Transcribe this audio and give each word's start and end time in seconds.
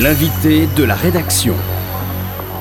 L'invité 0.00 0.66
de 0.74 0.84
la 0.84 0.94
rédaction. 0.94 1.54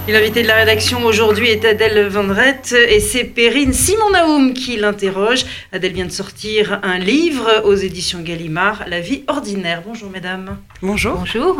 L'invité 0.09 0.43
de 0.43 0.47
la 0.47 0.55
rédaction 0.55 1.05
aujourd'hui 1.05 1.47
est 1.47 1.63
Adèle 1.63 2.07
Vendrette 2.07 2.75
et 2.89 2.99
c'est 2.99 3.23
Perrine 3.23 3.71
Simon-Naoum 3.71 4.53
qui 4.53 4.75
l'interroge. 4.75 5.45
Adèle 5.71 5.93
vient 5.93 6.05
de 6.05 6.11
sortir 6.11 6.81
un 6.83 6.99
livre 6.99 7.63
aux 7.63 7.73
éditions 7.73 8.19
Gallimard, 8.19 8.83
La 8.87 8.99
vie 8.99 9.23
ordinaire. 9.27 9.81
Bonjour 9.85 10.09
mesdames. 10.09 10.57
Bonjour. 10.81 11.19
Bonjour. 11.19 11.57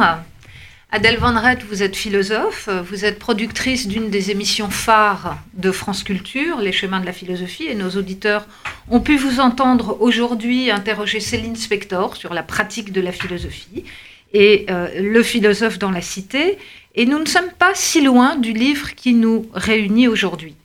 Adèle 0.92 1.18
Vendrette, 1.18 1.64
vous 1.64 1.84
êtes 1.84 1.96
philosophe, 1.96 2.68
vous 2.90 3.06
êtes 3.06 3.18
productrice 3.18 3.88
d'une 3.88 4.10
des 4.10 4.30
émissions 4.30 4.70
phares 4.70 5.38
de 5.54 5.72
France 5.72 6.04
Culture, 6.04 6.58
Les 6.58 6.74
chemins 6.74 7.00
de 7.00 7.06
la 7.06 7.14
philosophie, 7.14 7.68
et 7.68 7.76
nos 7.76 7.92
auditeurs 7.92 8.46
ont 8.90 9.00
pu 9.00 9.16
vous 9.16 9.40
entendre 9.40 9.96
aujourd'hui 10.02 10.70
interroger 10.70 11.22
Céline 11.22 11.56
Spector 11.56 12.18
sur 12.18 12.34
la 12.34 12.44
pratique 12.44 12.92
de 12.92 13.00
la 13.00 13.14
philosophie 13.14 13.86
et 14.34 14.66
euh, 14.70 15.02
le 15.02 15.24
philosophe 15.24 15.80
dans 15.80 15.92
la 15.92 16.02
cité. 16.02 16.58
Et 16.96 17.06
nous 17.06 17.20
ne 17.20 17.26
sommes 17.26 17.52
pas 17.58 17.74
si 17.74 18.02
loin 18.02 18.36
du 18.36 18.54
livre 18.54 18.96
qui 18.96 19.14
nous 19.14 19.50
réunit 19.54 20.08
aujourd'hui. 20.08 20.56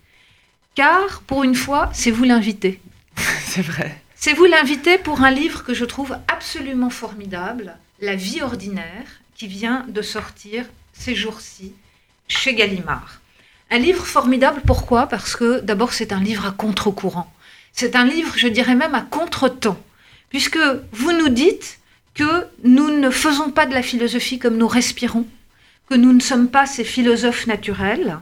Car, 0.74 1.22
pour 1.27 1.45
une 1.45 1.54
fois, 1.54 1.91
c'est 1.92 2.10
vous 2.10 2.24
l'invité. 2.24 2.80
c'est 3.46 3.62
vrai. 3.62 4.02
C'est 4.14 4.32
vous 4.32 4.44
l'invité 4.44 4.98
pour 4.98 5.22
un 5.22 5.30
livre 5.30 5.62
que 5.62 5.74
je 5.74 5.84
trouve 5.84 6.16
absolument 6.28 6.91
formidable, 6.91 7.77
La 8.00 8.16
vie 8.16 8.42
ordinaire, 8.42 9.06
qui 9.34 9.46
vient 9.46 9.84
de 9.88 10.02
sortir 10.02 10.64
ces 10.92 11.14
jours-ci 11.14 11.72
chez 12.28 12.55
Gallimard. 12.55 13.20
Un 13.70 13.78
livre 13.78 14.05
formidable, 14.05 14.62
pourquoi? 14.66 15.06
Parce 15.06 15.36
que 15.36 15.60
d'abord 15.60 15.92
c'est 15.92 16.12
un 16.12 16.20
livre 16.20 16.46
à 16.46 16.50
contre-courant. 16.50 17.33
C'est 17.72 17.96
un 17.96 18.05
livre, 18.05 18.33
je 18.36 18.48
dirais 18.48 18.74
même, 18.74 18.94
à 18.94 19.02
contre-temps. 19.02 19.78
Puisque 20.30 20.58
vous 20.92 21.12
nous 21.12 21.28
dites 21.28 21.78
que 22.16 22.47
nous 22.65 22.91
ne 22.91 23.11
faisons 23.11 23.51
pas 23.51 23.66
de 23.66 23.75
la 23.75 23.83
philosophie 23.83 24.38
comme 24.38 24.56
nous 24.56 24.66
respirons, 24.66 25.27
que 25.88 25.95
nous 25.95 26.12
ne 26.12 26.20
sommes 26.20 26.48
pas 26.48 26.66
ces 26.66 26.83
philosophes 26.83 27.47
naturels, 27.47 28.19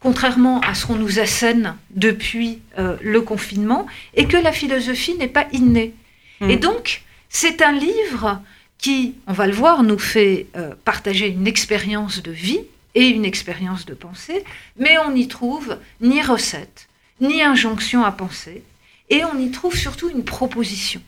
contrairement 0.00 0.60
à 0.60 0.74
ce 0.74 0.86
qu'on 0.86 0.96
nous 0.96 1.20
assène 1.20 1.76
depuis 1.90 2.60
euh, 2.78 2.96
le 3.02 3.20
confinement, 3.20 3.86
et 4.14 4.26
que 4.26 4.38
la 4.38 4.52
philosophie 4.52 5.14
n'est 5.14 5.28
pas 5.28 5.46
innée. 5.52 5.94
Hmm. 6.40 6.50
Et 6.50 6.56
donc, 6.56 7.02
c'est 7.28 7.62
un 7.62 7.72
livre 7.72 8.40
qui, 8.78 9.14
on 9.26 9.32
va 9.34 9.46
le 9.46 9.52
voir, 9.52 9.82
nous 9.82 9.98
fait 9.98 10.46
euh, 10.56 10.74
partager 10.84 11.28
une 11.28 11.46
expérience 11.46 12.22
de 12.22 12.32
vie 12.32 12.60
et 12.94 13.08
une 13.08 13.26
expérience 13.26 13.84
de 13.84 13.94
pensée, 13.94 14.44
mais 14.78 14.96
on 14.98 15.10
n'y 15.10 15.28
trouve 15.28 15.76
ni 16.00 16.22
recette, 16.22 16.88
ni 17.20 17.42
injonction 17.42 18.02
à 18.02 18.12
penser, 18.12 18.62
et 19.10 19.24
on 19.24 19.38
y 19.38 19.50
trouve 19.50 19.76
surtout 19.76 20.08
une 20.08 20.24
proposition. 20.24 21.02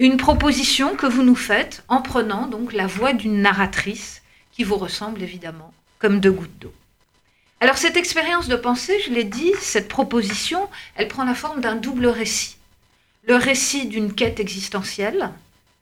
Une 0.00 0.16
proposition 0.16 0.96
que 0.96 1.04
vous 1.04 1.22
nous 1.22 1.36
faites 1.36 1.84
en 1.88 2.00
prenant 2.00 2.46
donc 2.46 2.72
la 2.72 2.86
voix 2.86 3.12
d'une 3.12 3.42
narratrice 3.42 4.22
qui 4.50 4.64
vous 4.64 4.76
ressemble 4.76 5.22
évidemment 5.22 5.74
comme 5.98 6.20
deux 6.20 6.32
gouttes 6.32 6.58
d'eau. 6.58 6.72
Alors 7.60 7.76
cette 7.76 7.98
expérience 7.98 8.48
de 8.48 8.56
pensée, 8.56 8.98
je 9.04 9.10
l'ai 9.10 9.24
dit, 9.24 9.52
cette 9.60 9.88
proposition, 9.88 10.70
elle 10.94 11.08
prend 11.08 11.24
la 11.24 11.34
forme 11.34 11.60
d'un 11.60 11.74
double 11.74 12.06
récit. 12.06 12.56
Le 13.24 13.34
récit 13.34 13.88
d'une 13.88 14.14
quête 14.14 14.40
existentielle, 14.40 15.32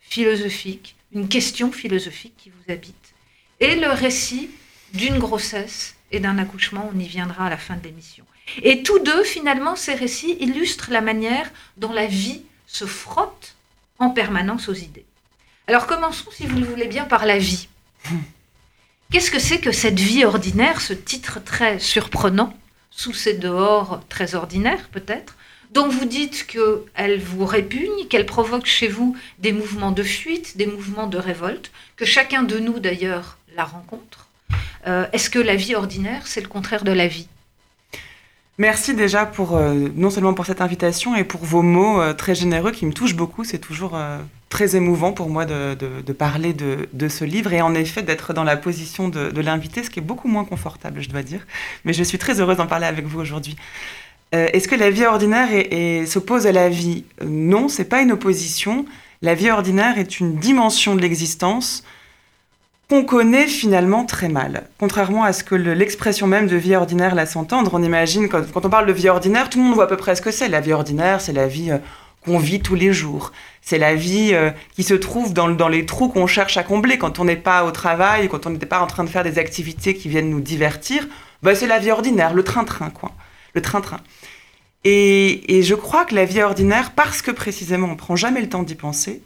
philosophique, 0.00 0.96
une 1.12 1.28
question 1.28 1.70
philosophique 1.70 2.34
qui 2.38 2.50
vous 2.50 2.72
habite, 2.72 3.14
et 3.60 3.76
le 3.76 3.90
récit 3.90 4.50
d'une 4.94 5.20
grossesse 5.20 5.94
et 6.10 6.18
d'un 6.18 6.38
accouchement, 6.38 6.90
on 6.92 6.98
y 6.98 7.06
viendra 7.06 7.46
à 7.46 7.50
la 7.50 7.56
fin 7.56 7.76
de 7.76 7.84
l'émission. 7.84 8.24
Et 8.64 8.82
tous 8.82 8.98
deux, 8.98 9.22
finalement, 9.22 9.76
ces 9.76 9.94
récits 9.94 10.36
illustrent 10.40 10.90
la 10.90 11.02
manière 11.02 11.52
dont 11.76 11.92
la 11.92 12.06
vie 12.06 12.42
se 12.66 12.84
frotte 12.84 13.54
en 13.98 14.10
permanence 14.10 14.68
aux 14.68 14.74
idées. 14.74 15.04
Alors 15.66 15.86
commençons, 15.86 16.30
si 16.30 16.46
vous 16.46 16.58
le 16.58 16.64
voulez 16.64 16.88
bien, 16.88 17.04
par 17.04 17.26
la 17.26 17.38
vie. 17.38 17.68
Qu'est-ce 19.10 19.30
que 19.30 19.38
c'est 19.38 19.58
que 19.58 19.72
cette 19.72 19.98
vie 19.98 20.24
ordinaire, 20.24 20.80
ce 20.80 20.92
titre 20.92 21.42
très 21.42 21.78
surprenant, 21.78 22.54
sous 22.90 23.14
ces 23.14 23.34
dehors 23.34 24.00
très 24.08 24.34
ordinaires 24.34 24.88
peut-être, 24.90 25.36
dont 25.72 25.88
vous 25.88 26.04
dites 26.04 26.46
qu'elle 26.46 27.20
vous 27.20 27.44
répugne, 27.44 28.06
qu'elle 28.08 28.26
provoque 28.26 28.66
chez 28.66 28.88
vous 28.88 29.16
des 29.38 29.52
mouvements 29.52 29.92
de 29.92 30.02
fuite, 30.02 30.56
des 30.56 30.66
mouvements 30.66 31.06
de 31.06 31.18
révolte, 31.18 31.70
que 31.96 32.04
chacun 32.04 32.42
de 32.42 32.58
nous 32.58 32.80
d'ailleurs 32.80 33.38
la 33.56 33.64
rencontre? 33.64 34.28
Euh, 34.86 35.06
est-ce 35.12 35.30
que 35.30 35.38
la 35.38 35.56
vie 35.56 35.74
ordinaire, 35.74 36.26
c'est 36.26 36.40
le 36.40 36.48
contraire 36.48 36.84
de 36.84 36.92
la 36.92 37.08
vie? 37.08 37.28
Merci 38.60 38.94
déjà 38.94 39.24
pour 39.24 39.56
euh, 39.56 39.88
non 39.94 40.10
seulement 40.10 40.34
pour 40.34 40.44
cette 40.44 40.60
invitation 40.60 41.14
et 41.14 41.22
pour 41.22 41.44
vos 41.44 41.62
mots 41.62 42.00
euh, 42.00 42.12
très 42.12 42.34
généreux 42.34 42.72
qui 42.72 42.86
me 42.86 42.92
touchent 42.92 43.14
beaucoup. 43.14 43.44
C'est 43.44 43.60
toujours 43.60 43.96
très 44.48 44.74
émouvant 44.74 45.12
pour 45.12 45.30
moi 45.30 45.44
de, 45.44 46.12
parler 46.12 46.52
de, 46.52 47.08
ce 47.08 47.24
livre 47.24 47.52
et 47.52 47.62
en 47.62 47.72
effet 47.74 48.02
d'être 48.02 48.32
dans 48.32 48.42
la 48.42 48.56
position 48.56 49.08
de, 49.08 49.40
l'invité, 49.40 49.84
ce 49.84 49.90
qui 49.90 50.00
est 50.00 50.02
beaucoup 50.02 50.26
moins 50.26 50.44
confortable, 50.44 51.00
je 51.00 51.08
dois 51.08 51.22
dire. 51.22 51.46
Mais 51.84 51.92
je 51.92 52.02
suis 52.02 52.18
très 52.18 52.40
heureuse 52.40 52.56
d'en 52.56 52.66
parler 52.66 52.86
avec 52.86 53.06
vous 53.06 53.20
aujourd'hui. 53.20 53.56
Est-ce 54.32 54.66
que 54.66 54.74
la 54.74 54.90
vie 54.90 55.06
ordinaire 55.06 55.48
s'oppose 56.06 56.46
à 56.46 56.52
la 56.52 56.68
vie? 56.68 57.04
Non, 57.24 57.68
c'est 57.68 57.84
pas 57.84 58.00
une 58.00 58.12
opposition. 58.12 58.86
La 59.22 59.34
vie 59.34 59.50
ordinaire 59.50 59.98
est 59.98 60.18
une 60.18 60.36
dimension 60.36 60.96
de 60.96 61.00
l'existence 61.00 61.84
qu'on 62.88 63.04
connaît 63.04 63.46
finalement 63.46 64.06
très 64.06 64.30
mal. 64.30 64.66
Contrairement 64.78 65.24
à 65.24 65.34
ce 65.34 65.44
que 65.44 65.54
l'expression 65.54 66.26
même 66.26 66.46
de 66.46 66.56
vie 66.56 66.74
ordinaire 66.74 67.14
laisse 67.14 67.36
entendre, 67.36 67.72
on 67.74 67.82
imagine, 67.82 68.28
quand, 68.28 68.44
on 68.54 68.70
parle 68.70 68.86
de 68.86 68.92
vie 68.92 69.10
ordinaire, 69.10 69.50
tout 69.50 69.58
le 69.58 69.64
monde 69.64 69.74
voit 69.74 69.84
à 69.84 69.88
peu 69.88 69.98
près 69.98 70.16
ce 70.16 70.22
que 70.22 70.30
c'est. 70.30 70.48
La 70.48 70.60
vie 70.60 70.72
ordinaire, 70.72 71.20
c'est 71.20 71.34
la 71.34 71.48
vie 71.48 71.70
euh, 71.70 71.78
qu'on 72.24 72.38
vit 72.38 72.60
tous 72.60 72.74
les 72.74 72.94
jours. 72.94 73.32
C'est 73.60 73.76
la 73.76 73.94
vie 73.94 74.30
euh, 74.32 74.50
qui 74.74 74.84
se 74.84 74.94
trouve 74.94 75.34
dans, 75.34 75.48
dans 75.50 75.68
les 75.68 75.84
trous 75.84 76.08
qu'on 76.08 76.26
cherche 76.26 76.56
à 76.56 76.62
combler 76.62 76.96
quand 76.96 77.18
on 77.18 77.26
n'est 77.26 77.36
pas 77.36 77.64
au 77.64 77.72
travail, 77.72 78.28
quand 78.28 78.46
on 78.46 78.50
n'est 78.50 78.58
pas 78.58 78.80
en 78.80 78.86
train 78.86 79.04
de 79.04 79.10
faire 79.10 79.24
des 79.24 79.38
activités 79.38 79.94
qui 79.94 80.08
viennent 80.08 80.30
nous 80.30 80.40
divertir. 80.40 81.06
Bah, 81.42 81.54
c'est 81.54 81.66
la 81.66 81.78
vie 81.78 81.90
ordinaire, 81.90 82.32
le 82.32 82.42
train-train, 82.42 82.88
quoi. 82.88 83.12
Le 83.52 83.60
train-train. 83.60 84.00
Et, 84.84 85.58
et, 85.58 85.62
je 85.62 85.74
crois 85.74 86.06
que 86.06 86.14
la 86.14 86.24
vie 86.24 86.40
ordinaire, 86.40 86.92
parce 86.92 87.20
que 87.20 87.30
précisément 87.32 87.88
on 87.88 87.96
prend 87.96 88.16
jamais 88.16 88.40
le 88.40 88.48
temps 88.48 88.62
d'y 88.62 88.76
penser, 88.76 89.22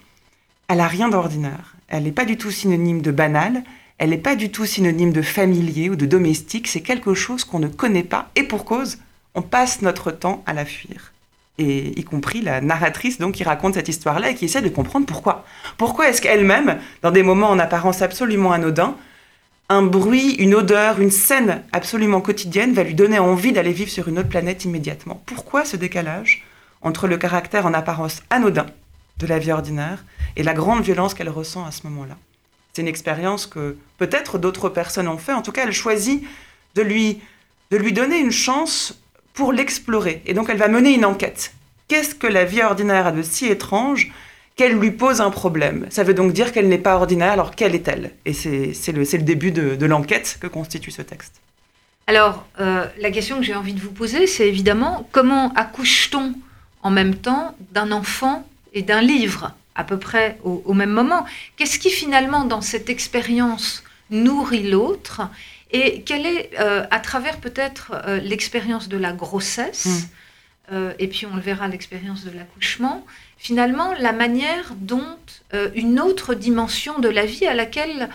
elle 0.68 0.80
a 0.80 0.88
rien 0.88 1.08
d'ordinaire. 1.08 1.74
Elle 1.92 2.04
n'est 2.04 2.10
pas 2.10 2.24
du 2.24 2.38
tout 2.38 2.50
synonyme 2.50 3.02
de 3.02 3.10
banal, 3.10 3.62
elle 3.98 4.10
n'est 4.10 4.16
pas 4.16 4.34
du 4.34 4.50
tout 4.50 4.64
synonyme 4.64 5.12
de 5.12 5.20
familier 5.20 5.90
ou 5.90 5.94
de 5.94 6.06
domestique, 6.06 6.66
c'est 6.66 6.80
quelque 6.80 7.12
chose 7.12 7.44
qu'on 7.44 7.58
ne 7.58 7.68
connaît 7.68 8.02
pas 8.02 8.30
et 8.34 8.44
pour 8.44 8.64
cause, 8.64 8.96
on 9.34 9.42
passe 9.42 9.82
notre 9.82 10.10
temps 10.10 10.42
à 10.46 10.54
la 10.54 10.64
fuir. 10.64 11.12
Et 11.58 12.00
y 12.00 12.02
compris 12.02 12.40
la 12.40 12.62
narratrice 12.62 13.18
donc 13.18 13.34
qui 13.34 13.44
raconte 13.44 13.74
cette 13.74 13.90
histoire-là 13.90 14.30
et 14.30 14.34
qui 14.34 14.46
essaie 14.46 14.62
de 14.62 14.70
comprendre 14.70 15.04
pourquoi. 15.04 15.44
Pourquoi 15.76 16.08
est-ce 16.08 16.22
qu'elle-même, 16.22 16.78
dans 17.02 17.10
des 17.10 17.22
moments 17.22 17.50
en 17.50 17.58
apparence 17.58 18.00
absolument 18.00 18.52
anodins, 18.52 18.96
un 19.68 19.82
bruit, 19.82 20.32
une 20.36 20.54
odeur, 20.54 20.98
une 20.98 21.10
scène 21.10 21.62
absolument 21.72 22.22
quotidienne 22.22 22.72
va 22.72 22.84
lui 22.84 22.94
donner 22.94 23.18
envie 23.18 23.52
d'aller 23.52 23.72
vivre 23.72 23.90
sur 23.90 24.08
une 24.08 24.18
autre 24.18 24.30
planète 24.30 24.64
immédiatement? 24.64 25.22
Pourquoi 25.26 25.66
ce 25.66 25.76
décalage 25.76 26.42
entre 26.80 27.06
le 27.06 27.18
caractère 27.18 27.66
en 27.66 27.74
apparence 27.74 28.22
anodin 28.30 28.66
de 29.18 29.26
la 29.26 29.38
vie 29.38 29.52
ordinaire 29.52 30.04
et 30.36 30.42
la 30.42 30.54
grande 30.54 30.82
violence 30.82 31.14
qu'elle 31.14 31.28
ressent 31.28 31.64
à 31.64 31.70
ce 31.70 31.86
moment-là. 31.86 32.16
C'est 32.72 32.82
une 32.82 32.88
expérience 32.88 33.46
que 33.46 33.76
peut-être 33.98 34.38
d'autres 34.38 34.68
personnes 34.68 35.08
ont 35.08 35.18
fait. 35.18 35.32
En 35.32 35.42
tout 35.42 35.52
cas, 35.52 35.64
elle 35.66 35.72
choisit 35.72 36.24
de 36.74 36.82
lui, 36.82 37.20
de 37.70 37.76
lui 37.76 37.92
donner 37.92 38.18
une 38.18 38.30
chance 38.30 38.98
pour 39.34 39.52
l'explorer. 39.52 40.22
Et 40.26 40.34
donc, 40.34 40.48
elle 40.48 40.56
va 40.56 40.68
mener 40.68 40.94
une 40.94 41.04
enquête. 41.04 41.52
Qu'est-ce 41.88 42.14
que 42.14 42.26
la 42.26 42.44
vie 42.44 42.62
ordinaire 42.62 43.06
a 43.06 43.12
de 43.12 43.22
si 43.22 43.46
étrange 43.46 44.10
qu'elle 44.56 44.78
lui 44.78 44.90
pose 44.90 45.20
un 45.20 45.30
problème? 45.30 45.86
Ça 45.90 46.02
veut 46.04 46.14
donc 46.14 46.32
dire 46.32 46.52
qu'elle 46.52 46.68
n'est 46.68 46.78
pas 46.78 46.96
ordinaire, 46.96 47.32
alors 47.32 47.54
quelle 47.54 47.74
est-elle? 47.74 48.12
Et 48.24 48.32
c'est 48.32 48.92
le, 48.92 49.02
le, 49.02 49.18
début 49.18 49.52
de, 49.52 49.86
l'enquête 49.86 50.38
que 50.40 50.46
constitue 50.46 50.90
ce 50.90 51.02
texte. 51.02 51.40
Alors, 52.06 52.46
euh, 52.60 52.86
la 52.98 53.10
question 53.10 53.36
que 53.36 53.42
j'ai 53.42 53.54
envie 53.54 53.74
de 53.74 53.80
vous 53.80 53.92
poser, 53.92 54.26
c'est 54.26 54.48
évidemment 54.48 55.08
comment 55.12 55.52
accouche-t-on 55.54 56.34
en 56.82 56.90
même 56.90 57.14
temps 57.14 57.54
d'un 57.72 57.92
enfant 57.92 58.46
et 58.74 58.82
d'un 58.82 59.00
livre 59.00 59.54
à 59.74 59.84
peu 59.84 59.98
près 59.98 60.38
au, 60.44 60.74
même 60.74 60.90
moment. 60.90 61.24
Qu'est-ce 61.56 61.78
qui 61.78 61.90
finalement 61.90 62.44
dans 62.44 62.60
cette 62.60 62.90
expérience 62.90 63.82
nourrit 64.10 64.68
l'autre 64.68 65.22
et 65.70 66.02
quelle 66.02 66.26
est, 66.26 66.50
euh, 66.60 66.84
à 66.90 67.00
travers 67.00 67.38
peut-être 67.38 67.92
euh, 68.06 68.20
l'expérience 68.20 68.88
de 68.88 68.98
la 68.98 69.12
grossesse, 69.12 69.86
hmm. 69.86 70.74
euh, 70.74 70.92
et 70.98 71.08
puis 71.08 71.24
on 71.24 71.34
le 71.34 71.40
verra 71.40 71.66
l'expérience 71.66 72.24
de 72.24 72.30
l'accouchement, 72.30 73.06
finalement 73.38 73.94
la 73.98 74.12
manière 74.12 74.74
dont 74.76 75.16
une 75.74 76.00
autre 76.00 76.34
dimension 76.34 76.98
de 76.98 77.08
la 77.08 77.26
vie 77.26 77.46
à 77.46 77.52
laquelle 77.52 78.08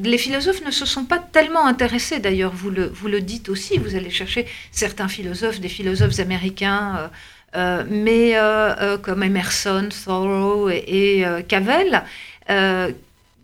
les 0.00 0.16
philosophes 0.16 0.64
ne 0.64 0.70
se 0.70 0.86
sont 0.86 1.04
pas 1.04 1.18
tellement 1.18 1.66
intéressés, 1.66 2.18
d'ailleurs 2.18 2.52
vous 2.54 2.70
le, 2.70 2.86
vous 2.86 3.08
le 3.08 3.20
dites 3.20 3.48
aussi, 3.48 3.76
vous 3.76 3.96
allez 3.96 4.08
chercher 4.08 4.46
certains 4.70 5.08
philosophes, 5.08 5.60
des 5.60 5.68
philosophes 5.68 6.18
américains 6.20 7.10
mais 7.54 8.36
euh, 8.36 8.74
euh, 8.80 8.98
comme 8.98 9.22
Emerson, 9.22 9.88
Thoreau 10.04 10.68
et, 10.70 11.24
Cavell, 11.48 12.02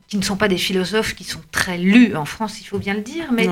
qui 0.08 0.16
ne 0.16 0.22
sont 0.22 0.36
pas 0.36 0.48
des 0.48 0.56
philosophes 0.56 1.14
qui 1.14 1.24
sont 1.24 1.42
très 1.52 1.76
lus 1.76 2.16
en 2.16 2.24
France, 2.24 2.60
il 2.60 2.64
faut 2.64 2.78
bien 2.78 2.94
le 2.94 3.02
dire, 3.02 3.32
mais 3.32 3.48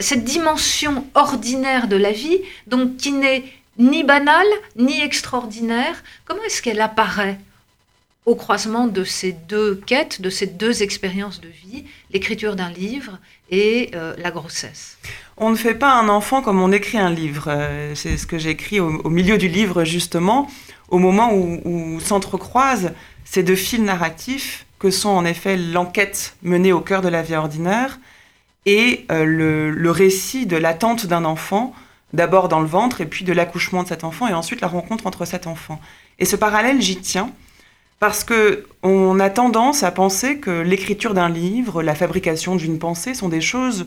cette 0.00 0.24
dimension 0.24 1.06
ordinaire 1.14 1.88
de 1.88 1.96
la 1.96 2.12
vie, 2.12 2.40
donc 2.66 2.96
qui 2.96 3.12
n'est 3.12 3.44
ni 3.78 4.04
banale 4.04 4.46
ni 4.76 5.00
extraordinaire, 5.00 6.02
comment 6.24 6.42
est-ce 6.44 6.62
qu'elle 6.62 6.80
apparaît? 6.80 7.38
Au 8.26 8.34
croisement 8.34 8.86
de 8.86 9.04
ces 9.04 9.32
deux 9.32 9.74
quêtes, 9.74 10.22
de 10.22 10.30
ces 10.30 10.46
deux 10.46 10.82
expériences 10.82 11.40
de 11.40 11.48
vie, 11.48 11.84
l'écriture 12.10 12.56
d'un 12.56 12.70
livre 12.70 13.18
et 13.50 13.90
euh, 13.94 14.14
la 14.16 14.30
grossesse. 14.30 14.96
On 15.36 15.50
ne 15.50 15.56
fait 15.56 15.74
pas 15.74 15.92
un 15.94 16.08
enfant 16.08 16.40
comme 16.40 16.60
on 16.60 16.72
écrit 16.72 16.98
un 16.98 17.10
livre. 17.10 17.46
Euh, 17.48 17.94
c'est 17.94 18.16
ce 18.16 18.26
que 18.26 18.38
j'ai 18.38 18.50
écrit 18.50 18.80
au, 18.80 19.10
milieu 19.10 19.36
du 19.36 19.48
livre, 19.48 19.84
justement, 19.84 20.50
au 20.88 20.98
moment 20.98 21.34
où, 21.34 22.00
s'entrecroisent 22.00 22.92
ces 23.24 23.42
deux 23.42 23.56
fils 23.56 23.80
narratifs 23.80 24.66
que 24.78 24.90
sont 24.90 25.10
en 25.10 25.24
effet 25.24 25.56
l'enquête 25.56 26.36
menée 26.42 26.72
au 26.72 26.80
cœur 26.80 27.02
de 27.02 27.08
la 27.08 27.22
vie 27.22 27.34
ordinaire 27.34 27.98
et 28.66 29.04
euh, 29.10 29.24
le, 29.24 29.90
récit 29.90 30.46
de 30.46 30.56
l'attente 30.56 31.06
d'un 31.06 31.24
enfant, 31.24 31.74
d'abord 32.12 32.48
dans 32.48 32.60
le 32.60 32.66
ventre 32.66 33.00
et 33.00 33.06
puis 33.06 33.24
de 33.24 33.32
l'accouchement 33.32 33.82
de 33.82 33.88
cet 33.88 34.04
enfant 34.04 34.28
et 34.28 34.32
ensuite 34.32 34.60
la 34.62 34.68
rencontre 34.68 35.06
entre 35.06 35.24
cet 35.26 35.46
enfant. 35.46 35.80
Et 36.18 36.24
ce 36.24 36.36
parallèle, 36.36 36.80
j'y 36.80 36.96
tiens 36.96 37.30
parce 38.00 38.24
que 38.24 38.64
on 38.82 39.18
a 39.20 39.30
tendance 39.30 39.82
à 39.82 39.90
penser 39.90 40.38
que 40.38 40.60
l'écriture 40.60 41.14
d'un 41.14 41.28
livre, 41.28 41.82
la 41.82 41.94
fabrication 41.94 42.56
d'une 42.56 42.78
pensée 42.78 43.14
sont 43.14 43.28
des 43.28 43.40
choses 43.40 43.86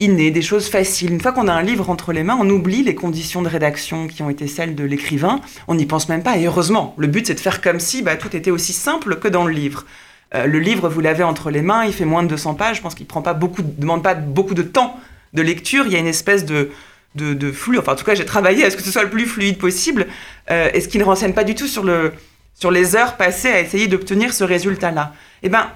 innées, 0.00 0.30
des 0.30 0.42
choses 0.42 0.68
faciles. 0.68 1.12
Une 1.12 1.20
fois 1.20 1.32
qu'on 1.32 1.48
a 1.48 1.52
un 1.52 1.62
livre 1.62 1.90
entre 1.90 2.12
les 2.12 2.22
mains, 2.22 2.38
on 2.40 2.48
oublie 2.48 2.82
les 2.82 2.94
conditions 2.94 3.42
de 3.42 3.48
rédaction 3.48 4.06
qui 4.06 4.22
ont 4.22 4.30
été 4.30 4.46
celles 4.46 4.74
de 4.74 4.84
l'écrivain. 4.84 5.40
On 5.66 5.74
n'y 5.74 5.86
pense 5.86 6.08
même 6.08 6.22
pas, 6.22 6.36
et 6.36 6.46
heureusement. 6.46 6.94
Le 6.98 7.08
but, 7.08 7.26
c'est 7.26 7.34
de 7.34 7.40
faire 7.40 7.60
comme 7.60 7.80
si 7.80 8.02
bah, 8.02 8.16
tout 8.16 8.36
était 8.36 8.52
aussi 8.52 8.72
simple 8.72 9.16
que 9.16 9.28
dans 9.28 9.44
le 9.44 9.52
livre. 9.52 9.86
Euh, 10.34 10.46
le 10.46 10.58
livre, 10.58 10.88
vous 10.88 11.00
l'avez 11.00 11.24
entre 11.24 11.50
les 11.50 11.62
mains, 11.62 11.84
il 11.84 11.92
fait 11.92 12.04
moins 12.04 12.22
de 12.22 12.28
200 12.28 12.54
pages, 12.54 12.76
je 12.76 12.82
pense 12.82 12.94
qu'il 12.94 13.06
ne 13.06 13.62
demande 13.80 14.02
pas 14.02 14.14
beaucoup 14.14 14.54
de 14.54 14.62
temps 14.62 15.00
de 15.32 15.42
lecture, 15.42 15.86
il 15.86 15.92
y 15.92 15.96
a 15.96 15.98
une 15.98 16.06
espèce 16.06 16.44
de, 16.44 16.70
de, 17.14 17.52
flux, 17.52 17.78
enfin 17.78 17.92
en 17.92 17.96
tout 17.96 18.04
cas 18.04 18.14
j'ai 18.14 18.26
travaillé 18.26 18.64
à 18.64 18.70
ce 18.70 18.76
que 18.76 18.82
ce 18.82 18.90
soit 18.90 19.04
le 19.04 19.10
plus 19.10 19.26
fluide 19.26 19.58
possible, 19.58 20.06
euh, 20.50 20.68
et 20.74 20.80
ce 20.82 20.88
qui 20.88 20.98
ne 20.98 21.04
renseigne 21.04 21.32
pas 21.32 21.44
du 21.44 21.54
tout 21.54 21.66
sur, 21.66 21.82
le, 21.82 22.12
sur 22.58 22.70
les 22.70 22.96
heures 22.96 23.16
passées 23.16 23.50
à 23.50 23.60
essayer 23.60 23.86
d'obtenir 23.86 24.34
ce 24.34 24.44
résultat-là. 24.44 25.14
Eh 25.42 25.48
bien, 25.48 25.70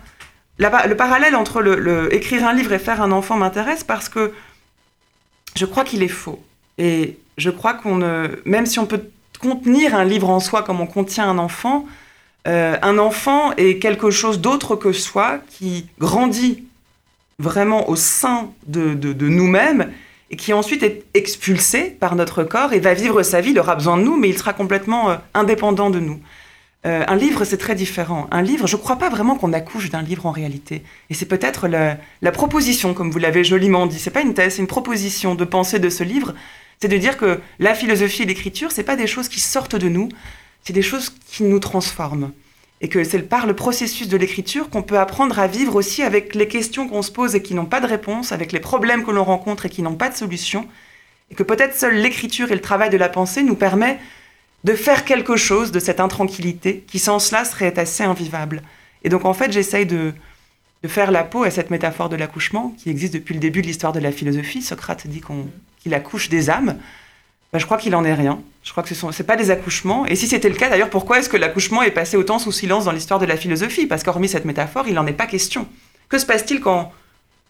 le 0.58 0.94
parallèle 0.94 1.36
entre 1.36 1.62
écrire 2.12 2.46
un 2.46 2.52
livre 2.52 2.72
et 2.72 2.78
faire 2.78 3.00
un 3.00 3.12
enfant 3.12 3.36
m'intéresse 3.36 3.84
parce 3.84 4.08
que 4.08 4.32
je 5.54 5.64
crois 5.64 5.84
qu'il 5.84 6.02
est 6.02 6.08
faux. 6.08 6.42
Et 6.78 7.18
je 7.38 7.50
crois 7.50 7.74
qu'on 7.74 7.96
ne, 7.96 8.28
même 8.44 8.66
si 8.66 8.78
on 8.78 8.86
peut 8.86 9.02
contenir 9.40 9.94
un 9.94 10.04
livre 10.04 10.30
en 10.30 10.40
soi 10.40 10.62
comme 10.62 10.80
on 10.80 10.86
contient 10.86 11.28
un 11.28 11.38
enfant, 11.38 11.86
euh, 12.48 12.76
un 12.82 12.98
enfant 12.98 13.52
est 13.56 13.78
quelque 13.78 14.10
chose 14.10 14.40
d'autre 14.40 14.74
que 14.74 14.92
soi 14.92 15.38
qui 15.48 15.86
grandit 15.98 16.64
vraiment 17.38 17.88
au 17.88 17.96
sein 17.96 18.50
de, 18.66 19.12
nous-mêmes 19.28 19.92
et 20.30 20.36
qui 20.36 20.52
ensuite 20.52 20.82
est 20.82 21.04
expulsé 21.14 21.96
par 22.00 22.16
notre 22.16 22.42
corps 22.42 22.72
et 22.72 22.80
va 22.80 22.94
vivre 22.94 23.22
sa 23.22 23.40
vie. 23.40 23.50
Il 23.50 23.58
aura 23.58 23.76
besoin 23.76 23.96
de 23.98 24.02
nous, 24.02 24.16
mais 24.16 24.28
il 24.28 24.38
sera 24.38 24.52
complètement 24.52 25.10
euh, 25.10 25.16
indépendant 25.34 25.90
de 25.90 26.00
nous. 26.00 26.20
Euh, 26.84 27.04
un 27.06 27.14
livre, 27.14 27.44
c'est 27.44 27.58
très 27.58 27.76
différent. 27.76 28.26
Un 28.32 28.42
livre, 28.42 28.66
je 28.66 28.76
ne 28.76 28.80
crois 28.80 28.96
pas 28.96 29.08
vraiment 29.08 29.36
qu'on 29.36 29.52
accouche 29.52 29.90
d'un 29.90 30.02
livre 30.02 30.26
en 30.26 30.32
réalité. 30.32 30.82
Et 31.10 31.14
c'est 31.14 31.26
peut-être 31.26 31.68
la, 31.68 32.32
proposition, 32.32 32.92
comme 32.92 33.10
vous 33.10 33.18
l'avez 33.18 33.44
joliment 33.44 33.86
dit. 33.86 34.00
C'est 34.00 34.10
pas 34.10 34.22
une 34.22 34.34
thèse, 34.34 34.54
c'est 34.54 34.62
une 34.62 34.66
proposition 34.66 35.34
de 35.36 35.44
pensée 35.44 35.78
de 35.78 35.88
ce 35.88 36.02
livre. 36.02 36.34
C'est 36.80 36.88
de 36.88 36.96
dire 36.96 37.16
que 37.16 37.40
la 37.60 37.74
philosophie 37.74 38.22
et 38.22 38.26
l'écriture, 38.26 38.72
c'est 38.72 38.82
pas 38.82 38.96
des 38.96 39.06
choses 39.06 39.28
qui 39.28 39.38
sortent 39.38 39.76
de 39.76 39.88
nous, 39.88 40.08
c'est 40.64 40.72
des 40.72 40.82
choses 40.82 41.14
qui 41.30 41.44
nous 41.44 41.60
transforment. 41.60 42.32
Et 42.80 42.88
que 42.88 43.04
c'est 43.04 43.20
par 43.20 43.46
le 43.46 43.54
processus 43.54 44.08
de 44.08 44.16
l'écriture 44.16 44.68
qu'on 44.68 44.82
peut 44.82 44.98
apprendre 44.98 45.38
à 45.38 45.46
vivre 45.46 45.76
aussi 45.76 46.02
avec 46.02 46.34
les 46.34 46.48
questions 46.48 46.88
qu'on 46.88 47.02
se 47.02 47.12
pose 47.12 47.36
et 47.36 47.42
qui 47.42 47.54
n'ont 47.54 47.66
pas 47.66 47.80
de 47.80 47.86
réponse, 47.86 48.32
avec 48.32 48.50
les 48.50 48.58
problèmes 48.58 49.04
que 49.04 49.12
l'on 49.12 49.22
rencontre 49.22 49.66
et 49.66 49.70
qui 49.70 49.82
n'ont 49.82 49.94
pas 49.94 50.08
de 50.08 50.16
solution. 50.16 50.66
Et 51.30 51.36
que 51.36 51.44
peut-être 51.44 51.78
seule 51.78 51.94
l'écriture 51.94 52.50
et 52.50 52.56
le 52.56 52.60
travail 52.60 52.90
de 52.90 52.96
la 52.96 53.08
pensée 53.08 53.44
nous 53.44 53.54
permet 53.54 54.00
de 54.64 54.74
faire 54.74 55.04
quelque 55.04 55.36
chose 55.36 55.72
de 55.72 55.80
cette 55.80 56.00
intranquillité 56.00 56.84
qui 56.86 56.98
sans 56.98 57.18
cela 57.18 57.44
serait 57.44 57.78
assez 57.78 58.04
invivable. 58.04 58.62
Et 59.04 59.08
donc 59.08 59.24
en 59.24 59.34
fait 59.34 59.52
j'essaye 59.52 59.86
de, 59.86 60.12
faire 60.86 61.10
la 61.10 61.22
peau 61.22 61.44
à 61.44 61.50
cette 61.50 61.70
métaphore 61.70 62.08
de 62.08 62.16
l'accouchement 62.16 62.74
qui 62.76 62.90
existe 62.90 63.14
depuis 63.14 63.34
le 63.34 63.40
début 63.40 63.62
de 63.62 63.66
l'histoire 63.68 63.92
de 63.92 64.00
la 64.00 64.10
philosophie. 64.10 64.62
Socrate 64.62 65.06
dit 65.06 65.22
qu'il 65.80 65.94
accouche 65.94 66.28
des 66.28 66.50
âmes. 66.50 66.76
Ben, 67.52 67.58
je 67.58 67.66
crois 67.66 67.76
qu'il 67.76 67.94
en 67.94 68.04
est 68.04 68.14
rien. 68.14 68.40
Je 68.64 68.70
crois 68.72 68.82
que 68.82 68.94
ce 68.94 69.06
n'est 69.06 69.26
pas 69.26 69.36
des 69.36 69.50
accouchements. 69.50 70.06
Et 70.06 70.16
si 70.16 70.26
c'était 70.26 70.48
le 70.48 70.56
cas, 70.56 70.70
d'ailleurs, 70.70 70.90
pourquoi 70.90 71.18
est-ce 71.18 71.28
que 71.28 71.36
l'accouchement 71.36 71.82
est 71.82 71.90
passé 71.90 72.16
autant 72.16 72.38
sous 72.38 72.50
silence 72.50 72.86
dans 72.86 72.92
l'histoire 72.92 73.20
de 73.20 73.26
la 73.26 73.36
philosophie? 73.36 73.86
Parce 73.86 74.02
qu'hormis 74.02 74.28
cette 74.28 74.44
métaphore, 74.44 74.88
il 74.88 74.94
n'en 74.94 75.06
est 75.06 75.12
pas 75.12 75.26
question. 75.26 75.68
Que 76.08 76.18
se 76.18 76.26
passe-t-il 76.26 76.60
quand 76.60 76.92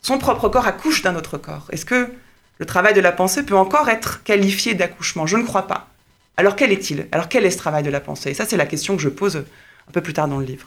son 0.03 0.19
propre 0.19 0.49
corps 0.49 0.67
accouche 0.67 1.03
d'un 1.03 1.17
autre 1.17 1.39
corps? 1.39 1.69
Est-ce 1.71 1.87
que 1.87 2.11
le 2.59 2.67
travail 2.67 2.93
de 2.93 3.01
la 3.01 3.13
pensée 3.13 3.45
peut 3.45 3.57
encore 3.57 3.89
être 3.89 4.23
qualifié 4.25 4.75
d'accouchement? 4.75 5.27
Je 5.27 5.37
ne 5.37 5.45
crois 5.45 5.67
pas. 5.67 5.92
Alors 6.37 6.57
quel 6.57 6.73
est-il? 6.73 7.07
Alors 7.13 7.29
quel 7.29 7.45
est 7.45 7.51
ce 7.51 7.59
travail 7.59 7.83
de 7.83 7.91
la 7.91 8.01
pensée? 8.01 8.31
Et 8.31 8.35
ça, 8.35 8.47
c'est 8.47 8.57
la 8.57 8.67
question 8.67 8.97
que 8.97 9.03
je 9.03 9.09
pose 9.09 9.37
un 9.37 9.93
peu 9.93 10.01
plus 10.01 10.13
tard 10.13 10.29
dans 10.29 10.39
le 10.39 10.47
livre. 10.47 10.67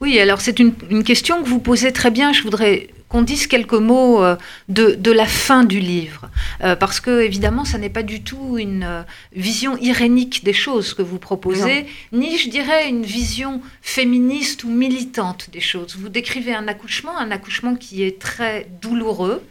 Oui, 0.00 0.18
alors 0.18 0.40
c'est 0.40 0.58
une, 0.58 0.74
question 1.04 1.42
que 1.42 1.48
vous 1.48 1.60
posez 1.60 1.92
très 1.92 2.10
bien. 2.10 2.32
Je 2.32 2.42
voudrais 2.42 2.88
qu'on 3.08 3.22
dise 3.22 3.46
quelques 3.46 3.72
mots 3.72 4.22
euh, 4.22 4.36
de, 4.68 5.12
la 5.12 5.24
fin 5.24 5.64
du 5.64 5.78
livre, 5.78 6.28
euh, 6.62 6.74
parce 6.74 7.00
que 7.00 7.22
évidemment, 7.22 7.64
ça 7.64 7.78
n'est 7.78 7.90
pas 7.90 8.02
du 8.02 8.22
tout 8.22 8.58
une 8.58 8.82
euh, 8.82 9.02
vision 9.34 9.78
irénique 9.78 10.42
des 10.42 10.52
choses 10.52 10.94
que 10.94 11.02
vous 11.02 11.18
proposez, 11.18 11.86
ni 12.12 12.36
je 12.36 12.50
dirais 12.50 12.88
une 12.88 13.04
vision 13.04 13.62
féministe 13.82 14.64
ou 14.64 14.68
militante 14.68 15.48
des 15.52 15.60
choses. 15.60 15.96
Vous 15.96 16.08
décrivez 16.08 16.54
un 16.54 16.66
accouchement, 16.66 17.16
un 17.16 17.30
accouchement 17.30 17.76
qui 17.76 18.02
est 18.02 18.18
très 18.18 18.66
douloureux 18.82 19.42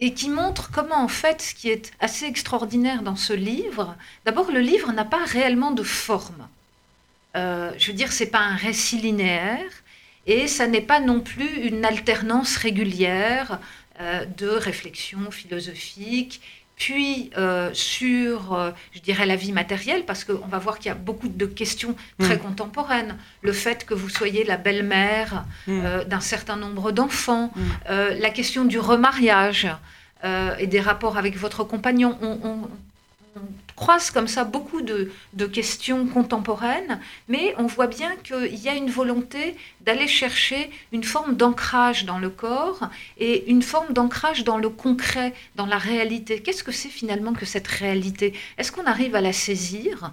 et 0.00 0.14
qui 0.14 0.28
montre 0.28 0.70
comment, 0.70 1.02
en 1.02 1.08
fait, 1.08 1.42
ce 1.42 1.54
qui 1.54 1.68
est 1.68 1.92
assez 2.00 2.26
extraordinaire 2.26 3.02
dans 3.02 3.16
ce 3.16 3.32
livre, 3.32 3.96
d'abord, 4.24 4.50
le 4.50 4.60
livre 4.60 4.92
n'a 4.92 5.04
pas 5.04 5.24
réellement 5.24 5.70
de 5.72 5.82
forme. 5.82 6.48
Euh, 7.36 7.72
je 7.78 7.88
veux 7.88 7.96
dire, 7.96 8.12
c'est 8.12 8.26
pas 8.26 8.40
un 8.40 8.56
récit 8.56 8.98
linéaire, 8.98 9.70
et 10.26 10.46
ça 10.46 10.66
n'est 10.66 10.80
pas 10.80 11.00
non 11.00 11.20
plus 11.20 11.66
une 11.66 11.84
alternance 11.84 12.56
régulière 12.56 13.60
euh, 14.00 14.24
de 14.24 14.48
réflexion 14.48 15.30
philosophique, 15.30 16.40
puis 16.78 17.30
euh, 17.36 17.70
sur, 17.72 18.72
je 18.92 19.00
dirais, 19.00 19.26
la 19.26 19.36
vie 19.36 19.52
matérielle, 19.52 20.04
parce 20.04 20.24
qu'on 20.24 20.46
va 20.46 20.58
voir 20.58 20.78
qu'il 20.78 20.88
y 20.88 20.92
a 20.92 20.94
beaucoup 20.94 21.28
de 21.28 21.46
questions 21.46 21.96
très 22.18 22.36
mm. 22.36 22.40
contemporaines. 22.40 23.16
Le 23.42 23.52
fait 23.52 23.84
que 23.84 23.94
vous 23.94 24.08
soyez 24.08 24.44
la 24.44 24.56
belle-mère 24.56 25.44
mm. 25.66 26.04
d'un 26.06 26.20
certain 26.20 26.56
nombre 26.56 26.92
d'enfants, 26.92 27.52
mm. 27.56 27.90
la 28.20 28.30
question 28.30 28.64
du 28.64 28.78
remariage, 28.78 29.68
euh, 30.24 30.56
et 30.58 30.66
des 30.66 30.80
rapports 30.80 31.16
avec 31.16 31.36
votre 31.36 31.62
compagnon. 31.62 32.18
On, 32.20 32.68
croise 33.78 34.10
comme 34.10 34.28
ça 34.28 34.44
beaucoup 34.44 34.82
de, 34.82 35.10
questions 35.46 36.06
contemporaines, 36.06 37.00
mais 37.28 37.54
on 37.58 37.66
voit 37.66 37.86
bien 37.86 38.10
qu'il 38.24 38.56
y 38.56 38.68
a 38.68 38.74
une 38.74 38.90
volonté 38.90 39.56
d'aller 39.80 40.08
chercher 40.08 40.70
une 40.92 41.04
forme 41.04 41.36
d'ancrage 41.36 42.04
dans 42.04 42.18
le 42.18 42.28
corps 42.28 42.90
et 43.18 43.48
une 43.50 43.62
forme 43.62 43.92
d'ancrage 43.92 44.44
dans 44.44 44.58
le 44.58 44.68
concret, 44.68 45.32
dans 45.54 45.66
la 45.66 45.78
réalité. 45.78 46.42
Qu'est-ce 46.42 46.64
que 46.64 46.72
c'est 46.72 46.88
finalement 46.88 47.32
que 47.32 47.46
cette 47.46 47.68
réalité? 47.68 48.34
Est-ce 48.58 48.72
qu'on 48.72 48.84
arrive 48.84 49.14
à 49.14 49.20
la 49.20 49.32
saisir? 49.32 50.12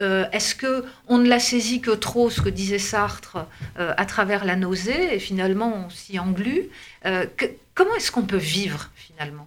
Euh, 0.00 0.24
Est-ce 0.32 0.54
que 0.54 0.84
on 1.06 1.18
ne 1.18 1.28
la 1.28 1.38
saisit 1.38 1.80
que 1.80 1.92
trop, 1.92 2.30
ce 2.30 2.40
que 2.40 2.48
disait 2.48 2.78
Sartre, 2.78 3.36
euh, 3.78 3.94
à 3.96 4.06
travers 4.06 4.44
la 4.44 4.56
nausée, 4.56 5.14
et 5.14 5.18
finalement 5.18 5.86
on 5.86 5.90
s'y 5.90 6.18
englue 6.18 6.70
Comment 7.74 7.94
est-ce 7.96 8.10
qu'on 8.12 8.22
peut 8.34 8.36
vivre 8.36 8.90
finalement? 8.94 9.46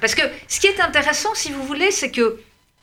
Parce 0.00 0.14
que 0.14 0.22
ce 0.48 0.60
qui 0.60 0.66
est 0.66 0.80
intéressant, 0.80 1.34
si 1.34 1.50
vous 1.52 1.62
voulez, 1.62 1.90
c'est 1.90 2.10
que, 2.10 2.38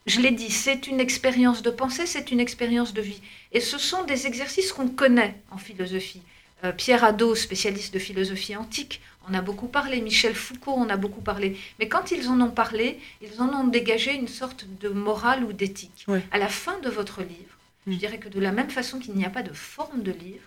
je 0.06 0.20
l'ai 0.20 0.32
dit, 0.32 0.50
c'est 0.50 0.88
une 0.88 1.00
expérience 1.00 1.62
de 1.62 1.70
pensée, 1.70 2.06
c'est 2.06 2.32
une 2.32 2.40
expérience 2.40 2.94
de 2.94 3.02
vie. 3.02 3.22
Et 3.52 3.60
ce 3.60 3.78
sont 3.78 4.04
des 4.04 4.26
exercices 4.28 4.72
qu'on 4.72 4.88
connaît 4.88 5.36
en 5.52 5.58
philosophie. 5.58 6.22
Euh, 6.64 6.72
Pierre 6.72 7.04
Hadot, 7.04 7.36
spécialiste 7.36 7.94
de 7.94 8.00
philosophie 8.00 8.56
antique, 8.56 9.02
en 9.30 9.34
a 9.34 9.42
beaucoup 9.42 9.68
parlé. 9.68 10.02
Michel 10.02 10.34
Foucault 10.34 10.74
en 10.74 10.90
a 10.90 10.98
beaucoup 10.98 11.22
parlé. 11.22 11.58
Mais 11.80 11.88
quand 11.88 12.12
ils 12.12 12.28
en 12.30 12.40
ont 12.42 12.50
parlé, 12.50 13.00
ils 13.22 13.42
en 13.42 13.50
ont 13.54 13.68
dégagé 13.68 14.14
une 14.14 14.28
sorte 14.28 14.66
de 14.80 14.90
morale 14.90 15.44
ou 15.44 15.54
d'éthique. 15.54 16.06
À 16.32 16.38
la 16.38 16.48
fin 16.48 16.80
de 16.80 16.90
votre 16.90 17.22
livre, 17.22 17.58
je 17.88 17.94
mm. 17.94 17.98
dirais 17.98 18.18
que 18.18 18.30
de 18.30 18.40
la 18.40 18.52
même 18.52 18.70
façon 18.70 19.00
qu'il 19.00 19.14
n'y 19.14 19.26
a 19.26 19.30
pas 19.30 19.44
de 19.44 19.54
forme 19.54 20.02
de 20.02 20.12
livre, 20.12 20.46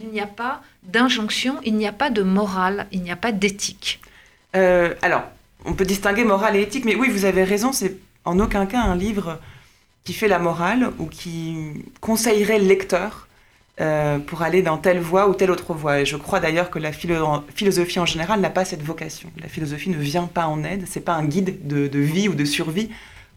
il 0.00 0.08
n'y 0.08 0.20
a 0.20 0.26
pas 0.26 0.62
d'injonction, 0.82 1.56
il 1.64 1.74
n'y 1.76 1.86
a 1.86 1.92
pas 1.92 2.10
de 2.10 2.22
morale, 2.22 2.86
il 2.92 3.02
n'y 3.02 3.10
a 3.10 3.16
pas 3.16 3.32
d'éthique. 3.32 4.00
Euh, 4.54 4.94
alors, 5.00 5.24
on 5.64 5.74
peut 5.74 5.84
distinguer 5.84 6.24
morale 6.24 6.56
et 6.56 6.62
éthique, 6.62 6.84
mais 6.84 6.94
oui, 6.94 7.08
vous 7.08 7.24
avez 7.24 7.44
raison, 7.44 7.72
c'est 7.72 7.96
en 8.26 8.38
aucun 8.38 8.66
cas 8.66 8.82
un 8.82 8.96
livre 8.96 9.38
qui 10.04 10.12
fait 10.12 10.28
la 10.28 10.38
morale 10.38 10.90
ou 10.98 11.06
qui 11.06 11.56
conseillerait 12.00 12.58
le 12.58 12.66
lecteur 12.66 13.26
euh, 13.80 14.18
pour 14.18 14.42
aller 14.42 14.62
dans 14.62 14.78
telle 14.78 15.00
voie 15.00 15.28
ou 15.28 15.34
telle 15.34 15.50
autre 15.50 15.74
voie. 15.74 16.00
Et 16.00 16.06
je 16.06 16.16
crois 16.16 16.40
d'ailleurs 16.40 16.70
que 16.70 16.78
la 16.78 16.92
philosophie 16.92 17.98
en 17.98 18.06
général 18.06 18.40
n'a 18.40 18.50
pas 18.50 18.64
cette 18.64 18.82
vocation. 18.82 19.30
La 19.38 19.48
philosophie 19.48 19.90
ne 19.90 19.98
vient 19.98 20.26
pas 20.26 20.46
en 20.46 20.64
aide, 20.64 20.84
c'est 20.86 21.00
pas 21.00 21.14
un 21.14 21.24
guide 21.24 21.66
de, 21.66 21.98
vie 21.98 22.28
ou 22.28 22.34
de 22.34 22.44
survie, 22.44 22.90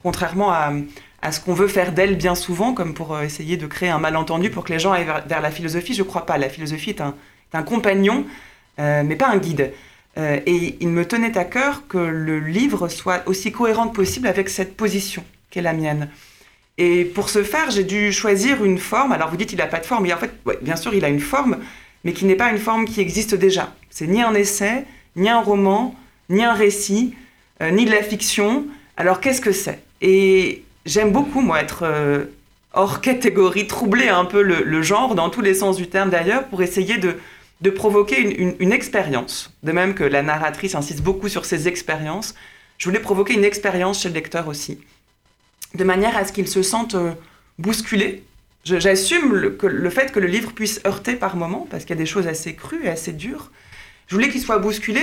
contrairement 0.03 0.51
à, 0.51 1.31
ce 1.31 1.39
qu'on 1.39 1.53
veut 1.53 1.67
faire 1.67 1.91
d'elle 1.91 2.15
bien 2.15 2.36
souvent, 2.36 2.74
comme 2.74 2.93
pour 2.93 3.15
euh, 3.15 3.24
essayer 3.24 3.58
de 3.58 3.67
créer 3.67 3.89
un 3.89 4.00
malentendu 4.00 4.50
pour 4.50 4.63
que 4.63 4.72
les 4.72 4.79
gens 4.79 4.93
aillent 4.93 5.10
vers, 5.27 5.41
la 5.41 5.51
philosophie. 5.51 5.93
Je 5.93 6.03
crois 6.03 6.25
pas. 6.25 6.38
La 6.38 6.50
philosophie 6.50 6.91
est 6.91 7.01
un, 7.01 7.63
compagnon, 7.63 8.25
euh, 8.79 9.03
mais 9.05 9.15
pas 9.15 9.27
un 9.27 9.38
guide. 9.38 9.74
Euh, 10.20 10.40
et 10.46 10.76
il 10.80 10.90
me 10.90 11.06
tenait 11.06 11.38
à 11.38 11.46
cœur 11.46 11.88
que 11.88 11.98
le 11.98 12.40
livre 12.40 12.88
soit 12.90 13.24
aussi 13.26 13.52
cohérent 13.52 13.88
que 13.88 13.96
possible 13.96 14.28
avec 14.28 14.50
cette 14.50 14.76
position 14.76 15.24
qu'est 15.50 15.62
la 15.62 15.74
mienne. 15.74 16.10
Et 16.78 17.06
pour 17.06 17.30
ce 17.30 17.44
faire, 17.44 17.72
j'ai 17.72 17.84
dû 17.84 18.12
choisir 18.12 18.64
une 18.64 18.78
forme. 18.78 19.12
Alors 19.12 19.30
vous 19.30 19.38
dites 19.38 19.54
il 19.54 19.58
n'a 19.58 19.68
pas 19.68 19.80
de 19.80 19.86
forme, 19.86 20.04
mais 20.04 20.14
en 20.14 20.18
fait, 20.18 20.32
bien 20.62 20.76
sûr, 20.76 20.94
il 20.94 21.04
a 21.06 21.10
une 21.10 21.20
forme, 21.20 21.58
mais 22.04 22.14
qui 22.14 22.26
n'est 22.26 22.36
pas 22.36 22.52
une 22.52 22.58
forme 22.58 22.86
qui 22.86 23.02
existe 23.02 23.36
déjà. 23.36 23.74
C'est 23.90 24.08
ni 24.08 24.22
un 24.22 24.34
essai, 24.34 24.86
ni 25.16 25.30
un 25.30 25.42
roman, 25.42 25.96
ni 26.30 26.44
un 26.44 26.54
récit, 26.54 27.16
euh, 27.62 27.72
ni 27.72 27.86
de 27.86 27.92
la 27.92 28.04
fiction. 28.04 28.66
Alors 28.98 29.20
qu'est-ce 29.20 29.42
que 29.42 29.52
c'est? 29.52 29.80
Et 30.02 30.64
j'aime 30.86 31.12
beaucoup, 31.12 31.42
moi, 31.42 31.62
être 31.62 31.84
euh, 31.84 32.26
hors 32.74 33.02
catégorie, 33.02 33.68
troubler 33.68 34.08
un 34.08 34.26
peu 34.26 34.42
le, 34.42 34.82
genre, 34.82 35.16
dans 35.16 35.30
tous 35.30 35.42
les 35.42 35.54
sens 35.54 35.78
du 35.78 35.88
terme 35.88 36.10
d'ailleurs, 36.10 36.46
pour 36.46 36.62
essayer 36.62 36.98
de, 36.98 37.16
de 37.62 37.70
provoquer 37.70 38.22
une, 38.60 38.72
expérience. 38.72 39.54
De 39.63 39.72
même 39.72 39.94
que 39.94 40.04
la 40.04 40.24
narratrice 40.24 40.75
insiste 40.75 41.01
beaucoup 41.01 41.28
sur 41.28 41.46
ses 41.46 41.68
expériences, 41.68 42.36
je 42.78 42.86
voulais 42.86 43.00
provoquer 43.01 43.34
une 43.34 43.44
expérience 43.44 44.01
chez 44.01 44.10
le 44.10 44.16
lecteur 44.16 44.48
aussi, 44.48 44.80
de 45.75 45.84
manière 45.84 46.16
à 46.16 46.24
ce 46.24 46.32
qu'il 46.32 46.48
se 46.48 46.63
sente 46.63 46.96
euh, 46.96 47.12
bousculé. 47.58 48.24
J'assume 48.63 49.34
le, 49.34 49.58
le, 49.62 49.89
fait 49.89 50.12
que 50.12 50.20
le 50.20 50.28
livre 50.28 50.54
puisse 50.54 50.80
heurter 50.86 51.16
par 51.16 51.36
moments, 51.36 51.68
parce 51.70 51.84
qu'il 51.84 51.96
y 51.96 52.00
a 52.00 52.01
des 52.01 52.06
choses 52.06 52.28
assez 52.28 52.56
crues 52.56 52.86
et 52.86 52.89
assez 52.89 53.12
dures. 53.12 53.51
Je 54.08 54.16
voulais 54.16 54.30
qu'il 54.30 54.42
soit 54.42 54.60
bousculé 54.60 55.01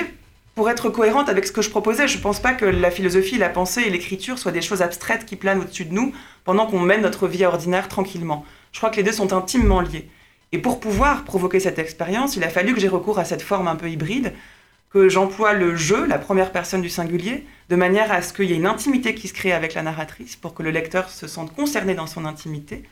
pour 0.55 0.71
être 0.71 0.89
cohérente 0.89 1.29
avec 1.29 1.47
ce 1.47 1.53
que 1.53 1.63
je 1.63 1.69
proposais. 1.69 2.09
Je 2.09 2.17
ne 2.17 2.23
pense 2.23 2.41
pas 2.41 2.55
que 2.55 2.65
la 2.65 2.91
philosophie, 2.91 3.37
la 3.37 3.51
pensée 3.51 3.83
et 3.83 3.91
l'écriture 3.91 4.39
soient 4.39 4.53
des 4.53 4.63
choses 4.63 4.83
abstraites 4.83 5.27
qui 5.27 5.37
planent 5.37 5.61
au-dessus 5.61 5.85
de 5.85 5.93
nous 5.93 6.15
pendant 6.45 6.67
qu'on 6.67 6.81
mène 6.81 7.03
notre 7.03 7.29
vie 7.29 7.45
ordinaire 7.45 7.89
tranquillement. 7.89 8.45
Je 8.73 8.79
crois 8.79 8.91
que 8.91 8.97
les 8.97 9.03
deux 9.03 9.13
sont 9.13 9.33
intimement 9.35 9.81
liés. 9.81 10.09
Et 10.57 10.59
pour 10.59 10.81
pouvoir 10.81 11.25
provoquer 11.25 11.61
cette 11.61 11.79
expérience, 11.79 12.35
il 12.37 12.43
a 12.43 12.49
fallu 12.49 12.73
que 12.73 12.81
j'ai 12.81 12.89
recours 12.89 13.19
à 13.19 13.27
cette 13.27 13.43
forme 13.43 13.69
un 13.69 13.77
peu 13.77 13.91
hybride, 13.91 14.33
que 14.89 15.11
j'emploie 15.11 15.53
le 15.53 15.77
jeu, 15.77 16.07
la 16.07 16.17
première 16.17 16.51
personne 16.51 16.81
du 16.81 16.89
singulier, 16.89 17.45
de 17.69 17.77
manière 17.77 18.11
à 18.11 18.23
ce 18.23 18.33
qu'il 18.33 18.47
y 18.47 18.55
ait 18.55 18.57
une 18.57 18.65
intimité 18.65 19.15
qui 19.15 19.29
se 19.29 19.35
crée 19.35 19.53
avec 19.53 19.75
la 19.75 19.83
narratrice, 19.83 20.35
pour 20.35 20.55
que 20.55 20.63
le 20.63 20.71
lecteur 20.71 21.11
se 21.11 21.27
sente 21.27 21.55
concerné 21.55 21.93
dans 21.93 22.07
son 22.07 22.25
intimité. 22.25 22.85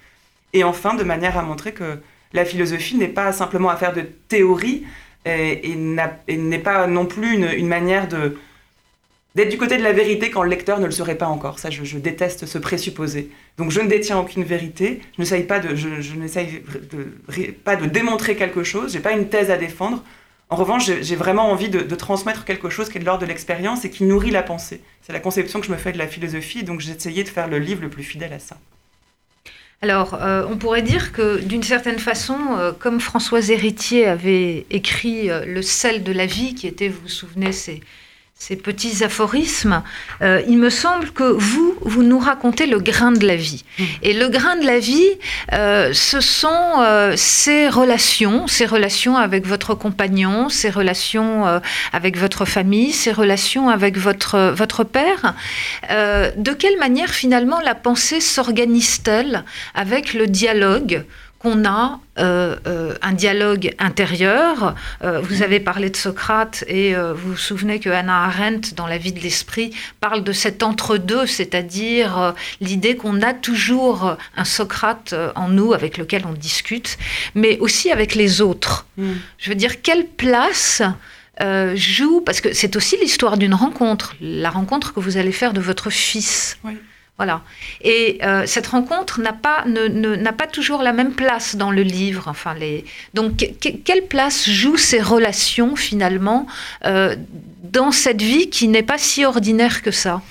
Et 0.53 0.63
enfin, 0.63 0.93
de 0.93 1.05
manière 1.05 1.39
à 1.39 1.43
montrer 1.43 1.73
que 1.73 2.01
la 2.35 2.45
philosophie 2.45 2.97
n'est 2.97 3.09
pas 3.09 3.33
simplement 3.33 3.71
affaire 3.71 3.95
de 3.95 4.03
théorie, 4.03 4.85
et, 5.25 5.75
n'est 5.75 6.59
pas 6.59 6.87
non 6.87 7.07
plus 7.07 7.33
une, 7.33 7.67
manière 7.67 8.09
d'être 8.09 9.49
du 9.49 9.57
côté 9.57 9.79
de 9.79 9.83
la 9.83 9.95
vérité 9.95 10.31
quand 10.31 10.43
le 10.43 10.51
lecteur 10.51 10.81
ne 10.81 10.85
le 10.85 10.93
serait 10.93 11.17
pas 11.17 11.29
encore. 11.29 11.59
Ça, 11.59 11.71
je, 11.71 11.97
déteste 11.97 12.45
ce 12.45 12.59
présupposé. 12.59 13.31
Donc, 13.59 13.71
je 13.71 13.81
ne 13.81 13.89
détiens 13.89 14.19
aucune 14.19 14.45
vérité. 14.45 15.01
Je 15.17 15.23
n'essaye 15.23 15.45
pas 15.45 15.61
de, 15.61 15.75
je, 15.75 16.15
n'essaye 16.15 16.63
pas 17.65 17.77
de 17.77 17.87
démontrer 17.87 18.37
quelque 18.37 18.65
chose. 18.65 18.93
J'ai 18.93 19.01
pas 19.01 19.13
une 19.13 19.29
thèse 19.29 19.51
à 19.51 19.57
défendre. 19.57 20.03
En 20.51 20.57
revanche, 20.57 20.91
j'ai 21.01 21.17
vraiment 21.17 21.51
envie 21.51 21.69
de, 21.69 21.81
de, 21.81 21.95
transmettre 21.95 22.45
quelque 22.45 22.69
chose 22.69 22.89
qui 22.89 22.99
est 22.99 23.01
de 23.01 23.07
l'ordre 23.07 23.23
de 23.23 23.27
l'expérience 23.27 23.85
et 23.85 23.91
qui 23.91 24.05
nourrit 24.05 24.31
la 24.31 24.43
pensée. 24.43 24.81
C'est 25.03 25.13
la 25.13 25.21
conception 25.21 25.61
que 25.61 25.67
je 25.67 25.73
me 25.73 25.77
fais 25.77 25.93
de 25.93 25.99
la 25.99 26.07
philosophie. 26.07 26.65
Donc, 26.65 26.81
j'ai 26.81 26.93
essayé 26.93 27.25
de 27.25 27.29
faire 27.29 27.49
le 27.49 27.59
livre 27.59 27.83
le 27.83 27.91
plus 27.91 28.03
fidèle 28.03 28.33
à 28.33 28.39
ça. 28.39 28.57
Alors, 29.85 30.15
euh, 30.15 30.47
on 30.49 30.57
pourrait 30.57 30.81
dire 30.81 31.13
que 31.13 31.41
d'une 31.41 31.63
certaine 31.63 31.99
façon, 31.99 32.39
euh, 32.57 32.73
comme 32.73 33.01
Françoise 33.01 33.51
Héritier 33.51 34.07
avait 34.07 34.65
écrit 34.71 35.31
euh, 35.31 35.45
Le 35.45 35.61
sel 35.61 36.03
de 36.03 36.11
la 36.11 36.25
vie, 36.25 36.55
qui 36.55 36.67
était, 36.67 36.89
vous 36.89 37.03
vous 37.03 37.09
souvenez, 37.09 37.53
c'est 37.53 37.81
ces 38.37 38.57
petits 38.57 39.03
aphorismes, 39.05 39.83
euh, 40.21 40.43
il 40.49 40.59
me 40.59 40.69
semble 40.69 41.13
que 41.13 41.23
vous, 41.23 41.77
vous 41.81 42.03
nous 42.03 42.19
racontez 42.19 42.67
le 42.67 42.79
grain 42.79 43.13
de 43.13 43.27
la 43.27 43.37
vie. 43.37 43.65
Mmh. 43.79 43.85
Et 44.03 44.13
le 44.13 44.29
grain 44.29 44.57
de 44.57 44.67
la 44.67 44.81
vie, 44.81 45.09
euh, 45.53 45.93
ce 45.95 46.21
sont 46.21 46.49
euh, 46.81 47.15
ces 47.17 47.69
relations, 47.69 48.47
ces 48.47 48.67
relations 48.67 49.17
avec 49.17 49.47
votre 49.47 49.75
compagnon, 49.75 50.49
ces 50.49 50.69
relations 50.69 51.61
avec 51.93 52.19
votre 52.19 52.45
famille, 52.45 52.93
ces 52.93 53.13
relations 53.13 53.71
avec 53.71 53.97
votre, 53.97 54.53
votre 54.55 54.85
père. 54.85 55.35
de 55.91 56.53
quelle 56.53 56.79
manière 56.79 57.11
finalement 57.11 57.61
la 57.61 57.75
pensée 57.75 58.21
s'organise-t-elle 58.21 59.45
avec 59.75 60.13
le 60.13 60.27
dialogue 60.27 61.05
qu'on 61.45 61.67
a 61.67 62.01
euh, 62.19 62.57
euh, 62.67 62.95
un 63.03 63.13
dialogue 63.13 63.75
intérieur. 63.79 64.75
Euh, 65.03 65.21
vous 65.21 65.43
avez 65.43 65.61
parlé 65.61 65.91
de 65.91 65.97
Socrate 65.97 66.65
et 66.69 66.95
vous 66.95 67.33
vous 67.33 67.37
souvenez 67.37 67.81
que 67.81 67.91
Hannah 67.91 68.25
Arendt, 68.25 68.75
dans 68.75 68.87
La 68.87 68.97
vie 68.97 69.13
de 69.13 69.21
l'esprit, 69.21 69.75
parle 70.01 70.25
de 70.25 70.33
cet 70.33 70.63
entre-deux, 70.63 71.27
c'est-à-dire 71.27 72.35
l'idée 72.63 72.97
qu'on 72.97 73.21
a 73.21 73.35
toujours 73.35 74.17
un 74.37 74.45
Socrate 74.45 75.15
en 75.35 75.49
nous 75.49 75.75
avec 75.75 75.99
lequel 75.99 76.25
on 76.27 76.33
discute, 76.33 76.97
mais 77.35 77.59
aussi 77.59 77.93
avec 77.93 78.15
les 78.15 78.41
autres. 78.41 78.87
Mm. 78.97 79.13
Je 79.39 79.49
veux 79.51 79.57
dire, 79.57 79.83
quelle 79.83 80.07
place 80.07 80.81
joue, 81.75 82.23
parce 82.23 82.41
que 82.41 82.55
c'est 82.55 82.75
aussi 82.77 82.97
l'histoire 82.97 83.37
d'une 83.37 83.55
rencontre, 83.55 84.15
la 84.21 84.49
rencontre 84.49 84.95
que 84.95 85.01
vous 85.01 85.19
allez 85.19 85.33
faire 85.33 85.53
de 85.53 85.61
votre 85.61 85.91
fils. 85.91 86.57
Oui. 86.65 86.79
Voilà. 87.17 87.43
Et 87.81 88.19
euh, 88.25 88.45
cette 88.45 88.67
rencontre 88.67 89.21
n'a 89.21 89.33
pas, 89.33 89.65
n'a 89.67 90.33
pas 90.33 90.49
toujours 90.49 90.83
la 90.83 90.93
même 90.93 91.13
place 91.13 91.55
dans 91.55 91.71
le 91.71 91.83
livre. 91.83 92.25
Enfin, 92.27 92.55
les... 92.55 92.85
Donc, 93.15 93.49
quelle 93.85 94.07
place 94.07 94.49
jouent 94.51 94.77
ces 94.77 95.01
relations 95.01 95.77
finalement 95.77 96.47
euh, 96.85 97.15
dans 97.63 97.93
cette 97.93 98.21
vie 98.21 98.51
qui 98.51 98.67
n'est 98.67 98.83
pas 98.83 98.99
si 98.99 99.25
ordinaire 99.25 99.83
que 99.83 99.93
ça? 99.93 100.23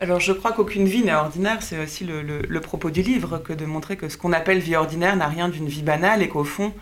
Alors 0.00 0.20
je 0.20 0.32
crois 0.32 0.52
qu'aucune 0.52 0.86
vie 0.86 1.02
n'est 1.02 1.12
ordinaire, 1.12 1.60
c'est 1.60 1.82
aussi 1.82 2.04
le, 2.04 2.60
propos 2.60 2.90
du 2.90 3.02
livre, 3.02 3.38
que 3.38 3.52
de 3.52 3.64
montrer 3.64 3.96
que 3.96 4.08
ce 4.08 4.16
qu'on 4.16 4.32
appelle 4.32 4.60
vie 4.60 4.76
ordinaire 4.76 5.16
n'a 5.16 5.26
rien 5.26 5.48
d'une 5.48 5.66
vie 5.66 5.82
banale 5.82 6.22
et 6.22 6.28
qu'au 6.28 6.44
fond, 6.44 6.72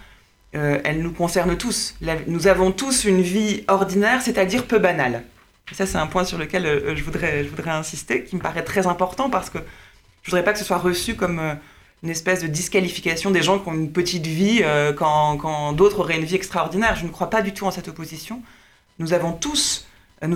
euh, 0.54 0.78
elle 0.84 1.00
nous 1.00 1.12
concerne 1.12 1.56
tous. 1.56 1.94
nous 2.26 2.46
avons 2.46 2.72
tous 2.72 3.06
une 3.06 3.22
vie 3.22 3.64
ordinaire, 3.68 4.20
c'est-à-dire 4.20 4.66
peu 4.66 4.78
banale 4.78 5.22
ça, 5.75 5.87
c'est 5.87 5.99
un 5.99 6.06
point 6.06 6.25
sur 6.25 6.38
lequel 6.38 6.64
euh, 6.64 6.96
je, 6.96 7.02
voudrais, 7.02 7.44
je 7.44 7.49
voudrais 7.49 7.70
insister, 7.70 8.25
qui 8.25 8.37
me 8.37 8.40
paraît 8.40 8.62
très 8.62 8.87
important 8.87 9.30
parce 9.30 9.50
que 9.50 9.58
je 10.23 10.30
voudrais 10.30 10.44
pas 10.44 10.52
que 10.52 10.58
ce 10.58 10.64
soit 10.64 10.78
reçu 10.78 11.16
comme 11.16 11.38
euh, 11.40 11.54
une 12.02 12.11
espèce 12.11 12.40
de 12.40 12.46
disqualification 12.46 13.30
des 13.30 13.42
gens 13.42 13.58
qui 13.58 13.68
ont 13.68 13.75
une 13.75 13.90
petite 13.90 14.26
vie 14.26 14.61
euh, 14.62 14.92
quand, 14.92 15.73
d'autres 15.73 16.00
auraient 16.00 16.16
une 16.16 16.25
vie 16.25 16.37
extraordinaire. 16.37 16.94
Je 16.94 17.04
ne 17.04 17.11
crois 17.11 17.30
pas 17.30 17.42
du 17.42 17.52
tout 17.52 17.66
en 17.66 17.70
cette 17.70 17.88
opposition. 17.88 18.42
Nous 18.99 19.12
avons 19.12 19.32
tous, 19.32 19.87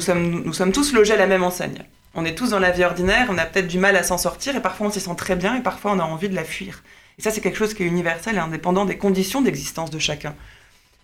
sommes, 0.01 0.43
nous 0.45 0.53
sommes 0.53 0.73
tous 0.73 0.93
logés 0.93 1.15
à 1.15 1.17
la 1.17 1.27
même 1.27 1.45
enseigne. 1.45 1.85
On 2.15 2.25
est 2.25 2.35
tous 2.35 2.51
dans 2.51 2.59
la 2.59 2.73
vie 2.73 2.85
ordinaire, 2.85 3.29
on 3.31 3.39
a 3.39 3.47
peut-être 3.47 3.69
du 3.69 3.79
mal 3.79 3.95
à 3.95 4.03
s'en 4.03 4.19
sortir 4.19 4.57
et 4.57 4.61
parfois 4.61 4.89
on 4.89 4.91
s'y 4.91 5.01
sent 5.01 5.15
très 5.17 5.37
bien 5.37 5.55
et 5.55 5.63
parfois 5.63 5.93
on 5.93 6.01
a 6.01 6.05
envie 6.05 6.29
de 6.29 6.35
la 6.35 6.43
fuir. 6.43 6.83
Et 7.19 7.23
ça, 7.23 7.31
c'est 7.31 7.41
quelque 7.41 7.57
chose 7.57 7.75
qui 7.75 7.85
est 7.85 7.87
universel 7.87 8.35
et 8.35 8.39
indépendant 8.39 8.85
des 8.85 8.97
conditions 8.99 9.43
d'existence 9.43 9.91
de 9.91 9.99
chacun. 10.01 10.35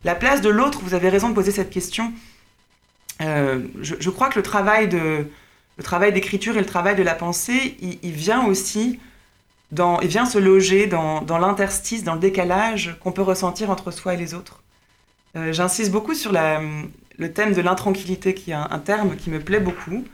La 0.03 0.17
place 0.17 0.41
de 0.41 0.49
l'autre, 0.49 0.81
vous 0.83 0.95
avez 0.95 1.09
raison 1.09 1.29
de 1.29 1.35
poser 1.35 1.53
cette 1.53 1.71
question. 1.71 2.13
Euh, 3.23 3.61
je, 3.81 4.11
crois 4.11 4.29
que 4.29 4.37
le 4.37 4.43
travail 4.43 4.89
de 4.89 5.27
le 5.79 5.85
travail 5.85 6.13
d'écriture 6.13 6.57
et 6.57 6.61
le 6.61 6.67
travail 6.67 6.97
de 6.97 7.03
la 7.03 7.15
pensée, 7.15 7.77
il, 7.81 8.13
vient 8.13 8.47
aussi 8.47 8.99
dans, 9.73 10.01
il 10.01 10.09
vient 10.09 10.25
se 10.25 10.39
loger 10.39 10.87
dans, 10.87 11.21
dans 11.21 11.37
l'interstice, 11.37 12.03
dans 12.03 12.15
le 12.15 12.21
décalage 12.21 12.97
qu'on 13.03 13.13
peut 13.13 13.23
ressentir 13.23 13.69
entre 13.69 13.91
soi 13.91 14.15
et 14.15 14.17
les 14.17 14.33
autres. 14.33 14.63
Euh, 15.37 15.53
j'insiste 15.53 15.93
beaucoup 15.93 16.15
sur 16.15 16.33
la, 16.33 16.63
le 17.19 17.33
thème 17.33 17.53
de 17.53 17.61
l'intranquillité, 17.61 18.35
qui 18.35 18.51
est 18.53 18.55
un, 18.55 18.79
terme 18.79 19.17
qui 19.17 19.31
me 19.31 19.41
plaît 19.41 19.61
beaucoup. 19.61 20.05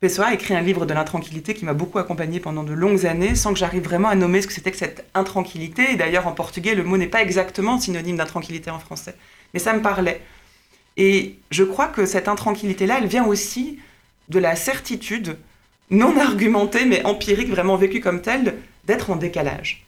Pessoa 0.00 0.26
a 0.26 0.34
écrit 0.34 0.54
un 0.54 0.60
livre 0.60 0.86
de 0.86 0.94
l'intranquillité 0.94 1.54
qui 1.54 1.64
m'a 1.64 1.72
beaucoup 1.72 1.98
accompagné 1.98 2.38
pendant 2.38 2.62
de 2.62 2.72
longues 2.72 3.06
années, 3.06 3.34
sans 3.34 3.52
que 3.52 3.58
j'arrive 3.58 3.82
vraiment 3.82 4.08
à 4.08 4.14
nommer 4.14 4.42
ce 4.42 4.46
que 4.46 4.52
c'était 4.52 4.70
que 4.70 4.76
cette 4.76 5.04
intranquillité. 5.14 5.96
D'ailleurs, 5.96 6.26
en 6.26 6.32
portugais, 6.32 6.74
le 6.74 6.84
mot 6.84 6.96
n'est 6.96 7.08
pas 7.08 7.22
exactement 7.22 7.80
synonyme 7.80 8.16
d'intranquillité 8.16 8.70
en 8.70 8.78
français. 8.78 9.16
Mais 9.54 9.60
ça 9.60 9.72
me 9.72 9.82
parlait. 9.82 10.20
Et 10.98 11.36
je 11.50 11.64
crois 11.64 11.86
que 11.86 12.04
cette 12.04 12.28
intranquillité-là, 12.28 12.98
elle 13.00 13.06
vient 13.06 13.24
aussi 13.24 13.78
de 14.28 14.38
la 14.38 14.56
certitude, 14.56 15.38
non 15.90 16.18
argumentée, 16.18 16.84
mais 16.84 17.04
empirique, 17.06 17.48
vraiment 17.48 17.76
vécue 17.76 18.00
comme 18.00 18.20
telle, 18.20 18.56
d'être 18.84 19.10
en 19.10 19.16
décalage 19.16 19.86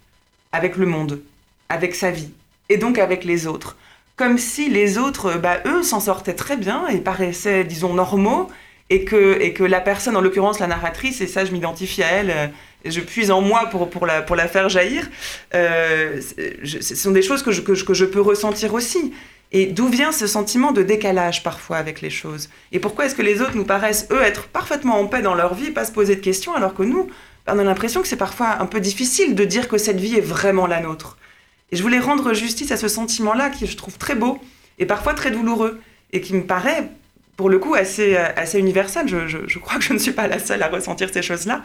avec 0.53 0.77
le 0.77 0.87
monde, 0.87 1.21
avec 1.69 1.95
sa 1.95 2.11
vie, 2.11 2.31
et 2.69 2.77
donc 2.77 2.99
avec 2.99 3.25
les 3.25 3.47
autres. 3.47 3.77
Comme 4.17 4.39
si 4.39 4.69
les 4.69 4.99
autres, 4.99 5.39
bah, 5.39 5.61
eux, 5.67 5.83
s'en 5.83 6.01
sortaient 6.01 6.35
très 6.35 6.57
bien 6.57 6.87
et 6.89 6.99
paraissaient, 6.99 7.65
disons, 7.65 7.95
normaux, 7.95 8.49
et 8.89 9.05
que, 9.05 9.41
et 9.41 9.53
que 9.53 9.63
la 9.63 9.81
personne, 9.81 10.17
en 10.17 10.21
l'occurrence 10.21 10.59
la 10.59 10.67
narratrice, 10.67 11.21
et 11.21 11.29
ça 11.29 11.45
je 11.45 11.53
m'identifie 11.53 12.03
à 12.03 12.09
elle, 12.09 12.31
euh, 12.31 12.47
je 12.85 13.01
puise 13.01 13.31
en 13.31 13.41
moi 13.41 13.67
pour, 13.71 13.89
pour, 13.89 14.07
la, 14.07 14.21
pour 14.21 14.37
la 14.37 14.49
faire 14.49 14.69
jaillir, 14.69 15.09
euh, 15.55 16.21
ce 16.65 16.95
sont 16.97 17.13
des 17.13 17.23
choses 17.23 17.43
que 17.43 17.53
je, 17.53 17.61
que 17.61 17.95
je 17.95 18.05
peux 18.05 18.21
ressentir 18.21 18.75
aussi. 18.75 19.13
Et 19.53 19.67
d'où 19.67 19.89
vient 19.89 20.13
ce 20.13 20.27
sentiment 20.27 20.71
de 20.71 20.83
décalage 20.83 21.43
parfois 21.43 21.77
avec 21.79 22.01
les 22.01 22.11
choses? 22.11 22.49
Et 22.71 22.79
pourquoi 22.79 23.07
est-ce 23.07 23.17
que 23.17 23.23
les 23.23 23.41
autres 23.41 23.57
nous 23.57 23.65
paraissent, 23.65 24.07
eux, 24.13 24.23
être 24.23 24.47
parfaitement 24.47 25.01
en 25.01 25.07
paix 25.07 25.23
dans 25.23 25.35
leur 25.35 25.55
vie, 25.55 25.73
pas 25.73 25.85
se 25.85 25.91
poser 25.93 26.15
de 26.15 26.21
questions, 26.21 26.55
alors 26.55 26.75
que 26.75 26.85
nous, 26.85 27.09
on 27.49 27.59
a 27.59 27.65
l'impression 27.65 28.01
que 28.01 28.07
c'est 28.07 28.17
parfois 28.17 28.61
un 28.61 28.67
peu 28.67 28.79
difficile 28.79 29.35
de 29.35 29.45
dire 29.45 29.67
que 29.67 29.77
cette 29.77 29.99
vie 29.99 30.17
est 30.17 30.21
vraiment 30.21 30.69
la 30.69 30.81
nôtre? 30.81 31.19
Et 31.73 31.77
je 31.77 31.83
voulais 31.83 31.99
rendre 31.99 32.33
justice 32.33 32.71
à 32.71 32.77
ce 32.77 32.89
sentiment-là, 32.89 33.51
qui 33.51 33.67
je 33.67 33.77
trouve 33.77 33.99
très 33.99 34.15
beau 34.15 34.41
et 34.79 34.87
parfois 34.87 35.15
très 35.15 35.31
douloureux, 35.31 35.81
et 36.13 36.21
qui 36.21 36.35
me 36.35 36.45
paraît, 36.45 36.89
pour 37.37 37.51
le 37.51 37.59
coup, 37.59 37.75
assez, 37.75 38.17
assez 38.17 38.59
universel. 38.59 39.09
Je 39.09 39.59
crois 39.59 39.79
que 39.79 39.85
je 39.85 39.93
ne 39.93 39.99
suis 39.99 40.13
pas 40.13 40.29
la 40.29 40.39
seule 40.39 40.63
à 40.63 40.69
ressentir 40.69 41.11
ces 41.13 41.23
choses-là. 41.23 41.63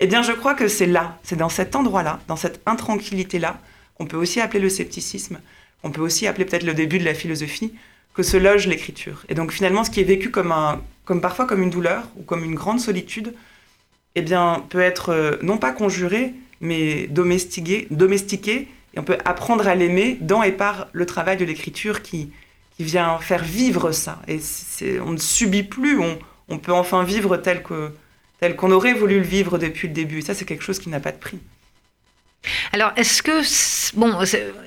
Eh 0.00 0.06
bien, 0.06 0.22
je 0.22 0.32
crois 0.32 0.54
que 0.54 0.68
c'est 0.68 0.86
là, 0.86 1.18
c'est 1.22 1.36
dans 1.36 1.48
cet 1.48 1.76
endroit-là, 1.76 2.20
dans 2.26 2.36
cette 2.36 2.60
intranquillité-là, 2.66 3.58
qu'on 3.96 4.06
peut 4.06 4.16
aussi 4.16 4.40
appeler 4.40 4.60
le 4.60 4.68
scepticisme, 4.68 5.40
on 5.82 5.90
peut 5.90 6.00
aussi 6.00 6.26
appeler 6.26 6.44
peut-être 6.44 6.64
le 6.64 6.74
début 6.74 6.98
de 6.98 7.04
la 7.04 7.14
philosophie, 7.14 7.72
que 8.14 8.22
se 8.22 8.36
loge 8.36 8.66
l'écriture. 8.66 9.24
Et 9.28 9.34
donc 9.34 9.52
finalement, 9.52 9.84
ce 9.84 9.90
qui 9.90 10.00
est 10.00 10.04
vécu 10.04 10.30
comme, 10.30 10.50
un, 10.50 10.82
comme 11.04 11.20
parfois 11.20 11.46
comme 11.46 11.62
une 11.62 11.70
douleur 11.70 12.02
ou 12.16 12.22
comme 12.22 12.44
une 12.44 12.54
grande 12.54 12.80
solitude, 12.80 13.34
eh 14.14 14.22
bien, 14.22 14.64
peut 14.68 14.80
être 14.80 15.10
euh, 15.10 15.36
non 15.42 15.58
pas 15.58 15.70
conjuré, 15.70 16.34
mais 16.60 17.06
domestiqué, 17.06 17.86
domestiqué, 17.90 18.66
et 18.94 18.98
on 18.98 19.04
peut 19.04 19.18
apprendre 19.24 19.68
à 19.68 19.74
l'aimer 19.74 20.18
dans 20.20 20.42
et 20.42 20.50
par 20.50 20.88
le 20.92 21.06
travail 21.06 21.36
de 21.36 21.44
l'écriture 21.44 22.02
qui, 22.02 22.30
qui 22.76 22.82
vient 22.82 23.18
faire 23.18 23.44
vivre 23.44 23.92
ça. 23.92 24.20
Et 24.26 24.40
on 25.00 25.12
ne 25.12 25.18
subit 25.18 25.62
plus, 25.62 26.00
on, 26.00 26.18
on 26.48 26.58
peut 26.58 26.72
enfin 26.72 27.04
vivre 27.04 27.36
tel 27.36 27.62
que 27.62 27.92
tel 28.40 28.56
qu'on 28.56 28.70
aurait 28.70 28.94
voulu 28.94 29.16
le 29.16 29.24
vivre 29.24 29.58
depuis 29.58 29.88
le 29.88 29.94
début. 29.94 30.18
Et 30.18 30.22
ça, 30.22 30.34
c'est 30.34 30.44
quelque 30.44 30.62
chose 30.62 30.78
qui 30.78 30.88
n'a 30.88 31.00
pas 31.00 31.12
de 31.12 31.18
prix. 31.18 31.38
Alors, 32.72 32.92
est-ce 32.96 33.22
que, 33.22 33.96
bon, 33.96 34.16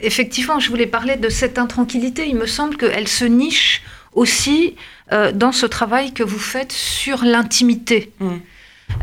effectivement, 0.01 0.59
je 0.59 0.69
voulais 0.69 0.87
parler 0.87 1.15
de 1.15 1.29
cette 1.29 1.57
intranquillité. 1.57 2.27
Il 2.27 2.35
me 2.35 2.45
semble 2.45 2.77
qu'elle 2.77 3.07
se 3.07 3.25
niche 3.25 3.81
aussi 4.13 4.75
euh, 5.11 5.31
dans 5.31 5.51
ce 5.51 5.65
travail 5.65 6.13
que 6.13 6.23
vous 6.23 6.39
faites 6.39 6.71
sur 6.71 7.23
l'intimité. 7.23 8.11
Mm. 8.19 8.29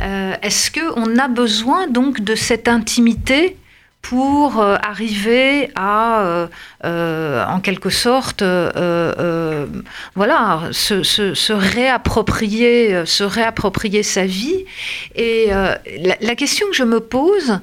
Euh, 0.02 0.34
est-ce 0.42 0.70
qu'on 0.70 1.18
a 1.18 1.28
besoin 1.28 1.86
donc 1.86 2.20
de 2.20 2.34
cette 2.34 2.68
intimité 2.68 3.56
pour 4.02 4.58
euh, 4.58 4.76
arriver 4.82 5.70
à, 5.74 6.22
euh, 6.22 6.46
euh, 6.84 7.44
en 7.44 7.60
quelque 7.60 7.90
sorte, 7.90 8.42
voilà, 10.14 10.62
se, 10.72 11.52
réapproprier, 11.52 13.04
se 13.04 13.24
réapproprier 13.24 14.02
sa 14.02 14.24
vie. 14.24 14.64
Et 15.14 15.48
la, 16.20 16.34
question 16.36 16.66
que 16.68 16.76
je 16.76 16.84
me 16.84 17.00
pose, 17.00 17.60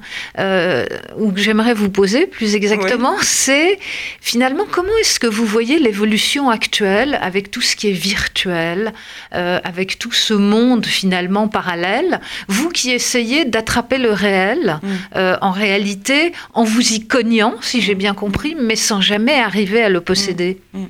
ou 1.18 1.32
que 1.32 1.40
j'aimerais 1.40 1.74
vous 1.74 1.90
poser 1.90 2.26
plus 2.26 2.54
exactement, 2.54 3.16
c'est 3.22 3.78
finalement 4.20 4.66
comment 4.70 4.96
est-ce 5.00 5.18
que 5.18 5.26
vous 5.26 5.46
voyez 5.46 5.78
l'évolution 5.78 6.50
actuelle 6.50 7.18
avec 7.22 7.50
tout 7.50 7.62
ce 7.62 7.74
qui 7.74 7.88
est 7.88 7.92
virtuel, 7.92 8.92
avec 9.32 9.98
tout 9.98 10.12
ce 10.12 10.34
monde 10.34 10.86
finalement 10.86 11.48
parallèle, 11.48 12.20
vous 12.48 12.68
qui 12.68 12.92
essayez 12.92 13.44
d'attraper 13.46 13.98
le 13.98 14.12
réel, 14.12 14.78
mm. 14.82 15.36
en 15.40 15.50
réalité, 15.50 16.25
en 16.54 16.64
vous 16.64 16.92
y 16.92 17.06
cognant, 17.06 17.54
si 17.60 17.80
j'ai 17.80 17.94
bien 17.94 18.14
compris, 18.14 18.54
mais 18.54 18.76
sans 18.76 19.00
jamais 19.00 19.38
arriver 19.38 19.82
à 19.82 19.88
le 19.88 20.00
posséder. 20.00 20.60
Mm, 20.72 20.82
mm. 20.82 20.88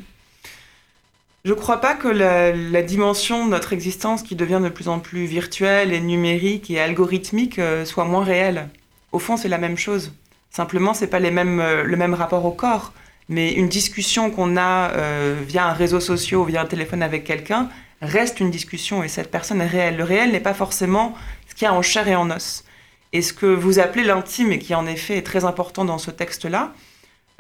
Je 1.47 1.53
ne 1.53 1.57
crois 1.57 1.81
pas 1.81 1.95
que 1.95 2.09
la, 2.09 2.83
dimension 2.83 3.47
de 3.47 3.51
notre 3.53 3.73
existence 3.73 4.25
qui 4.25 4.35
devient 4.35 4.61
de 4.61 4.69
plus 4.69 4.89
en 4.89 4.99
plus 4.99 5.27
virtuelle 5.27 5.93
et 5.93 6.01
numérique 6.01 6.73
et 6.73 6.81
algorithmique 6.81 7.61
euh, 7.61 7.85
soit 7.85 8.05
moins 8.05 8.25
réelle. 8.25 8.69
Au 9.13 9.21
fond, 9.21 9.37
c'est 9.37 9.49
la 9.49 9.59
même 9.59 9.77
chose. 9.77 10.13
Simplement, 10.51 10.93
c'est 10.93 11.07
pas 11.07 11.21
les 11.21 11.31
mêmes, 11.31 11.61
euh, 11.61 11.85
le 11.85 11.97
même 11.97 12.15
rapport 12.15 12.45
au 12.45 12.51
corps. 12.51 12.93
Mais 13.29 13.53
une 13.53 13.69
discussion 13.69 14.33
qu'on 14.33 14.57
a 14.57 14.91
euh, 14.91 15.41
via 15.47 15.67
un 15.67 15.73
réseau 15.73 16.01
social 16.01 16.41
ou 16.41 16.45
via 16.45 16.63
un 16.63 16.67
téléphone 16.67 17.01
avec 17.01 17.23
quelqu'un 17.23 17.69
reste 18.03 18.41
une 18.41 18.51
discussion 18.51 19.05
et 19.05 19.09
cette 19.09 19.31
personne 19.31 19.61
est 19.61 19.69
réelle. 19.69 19.97
Le 19.97 20.05
réel 20.05 20.33
n'est 20.33 20.41
pas 20.41 20.55
forcément 20.55 21.15
ce 21.49 21.55
qu'il 21.55 21.67
y 21.67 21.69
a 21.69 21.75
en 21.75 21.83
chair 21.83 22.09
et 22.09 22.17
en 22.17 22.29
os. 22.29 22.65
Et 23.13 23.23
ce 23.23 23.33
que 23.33 23.47
vous 23.47 23.79
appelez 23.79 24.05
l'intime, 24.05 24.53
et 24.53 24.59
qui 24.59 24.75
en 24.75 24.87
effet 24.87 25.17
est 25.17 25.27
très 25.27 25.45
important 25.45 25.85
dans 25.85 25.99
ce 25.99 26.11
texte-là, 26.11 26.73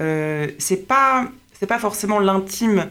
euh, 0.00 0.48
c'est 0.58 0.86
pas 0.86 1.28
c'est 1.58 1.66
pas 1.66 1.78
forcément 1.78 2.18
l'intime 2.18 2.90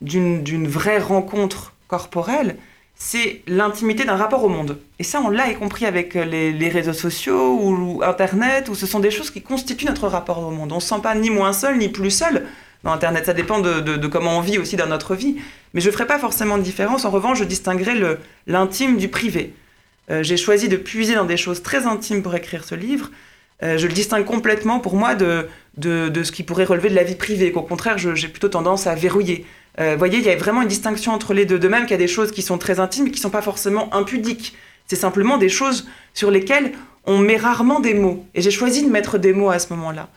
d'une 0.00 0.68
vraie 0.68 0.98
rencontre 0.98 1.72
corporelle, 1.88 2.56
c'est 2.94 3.42
l'intimité 3.46 4.04
d'un 4.04 4.16
rapport 4.16 4.44
au 4.44 4.48
monde. 4.48 4.78
Et 4.98 5.04
ça, 5.04 5.20
on 5.24 5.28
l'a 5.28 5.50
y 5.50 5.54
compris 5.56 5.86
avec 5.86 6.14
les, 6.14 6.68
réseaux 6.68 6.92
sociaux 6.92 7.58
ou, 7.60 8.02
Internet, 8.04 8.68
où 8.68 8.74
ce 8.74 8.86
sont 8.86 9.00
des 9.00 9.10
choses 9.10 9.30
qui 9.30 9.42
constituent 9.42 9.86
notre 9.86 10.08
rapport 10.08 10.38
au 10.38 10.50
monde. 10.50 10.72
On 10.72 10.76
ne 10.76 10.80
se 10.80 10.88
sent 10.88 11.00
pas 11.02 11.14
ni 11.14 11.30
moins 11.30 11.52
seul, 11.52 11.78
ni 11.78 11.88
plus 11.88 12.10
seul 12.10 12.46
dans 12.84 12.92
Internet. 12.92 13.26
Ça 13.26 13.34
dépend 13.34 13.60
de, 13.60 13.80
de 13.80 14.06
comment 14.06 14.38
on 14.38 14.40
vit 14.40 14.58
aussi 14.58 14.76
dans 14.76 14.86
notre 14.86 15.14
vie. 15.14 15.36
Mais 15.74 15.80
je 15.80 15.88
ne 15.88 15.92
ferai 15.92 16.06
pas 16.06 16.18
forcément 16.18 16.58
de 16.58 16.62
différence. 16.62 17.04
En 17.04 17.10
revanche, 17.10 17.38
je 17.38 17.44
distinguerai 17.44 17.94
l'intime 18.46 18.96
du 18.96 19.08
privé. 19.08 19.52
Euh, 20.10 20.22
j'ai 20.22 20.36
choisi 20.36 20.68
de 20.68 20.76
puiser 20.76 21.14
dans 21.14 21.24
des 21.24 21.36
choses 21.36 21.62
très 21.62 21.86
intimes 21.86 22.22
pour 22.22 22.34
écrire 22.34 22.64
ce 22.64 22.74
livre. 22.74 23.10
Euh, 23.62 23.78
je 23.78 23.86
le 23.86 23.92
distingue 23.92 24.24
complètement 24.24 24.80
pour 24.80 24.96
moi 24.96 25.14
de, 25.14 25.48
de, 25.78 26.22
ce 26.22 26.30
qui 26.30 26.42
pourrait 26.42 26.64
relever 26.64 26.90
de 26.90 26.94
la 26.94 27.04
vie 27.04 27.14
privée, 27.14 27.52
qu'au 27.52 27.62
contraire, 27.62 27.96
j'ai 27.98 28.28
plutôt 28.28 28.48
tendance 28.48 28.86
à 28.86 28.94
verrouiller. 28.94 29.46
Euh, 29.80 29.92
vous 29.92 29.98
voyez, 29.98 30.18
il 30.18 30.24
y 30.24 30.30
a 30.30 30.36
vraiment 30.36 30.62
une 30.62 30.68
distinction 30.68 31.12
entre 31.12 31.34
les 31.34 31.44
deux, 31.44 31.58
de 31.58 31.68
même 31.68 31.82
qu'il 31.82 31.92
y 31.92 31.94
a 31.94 31.98
des 31.98 32.08
choses 32.08 32.30
qui 32.30 32.42
sont 32.42 32.58
très 32.58 32.80
intimes 32.80 33.06
et 33.06 33.10
qui 33.10 33.18
ne 33.18 33.22
sont 33.22 33.30
pas 33.30 33.42
forcément 33.42 33.92
impudiques. 33.94 34.54
C'est 34.86 34.96
simplement 34.96 35.38
des 35.38 35.48
choses 35.48 35.86
sur 36.14 36.30
lesquelles 36.30 36.72
on 37.04 37.18
met 37.18 37.36
rarement 37.36 37.80
des 37.80 37.94
mots. 37.94 38.26
Et 38.34 38.42
j'ai 38.42 38.50
choisi 38.50 38.84
de 38.84 38.90
mettre 38.90 39.18
des 39.18 39.32
mots 39.32 39.50
à 39.50 39.58
ce 39.58 39.72
moment-là. 39.74 40.08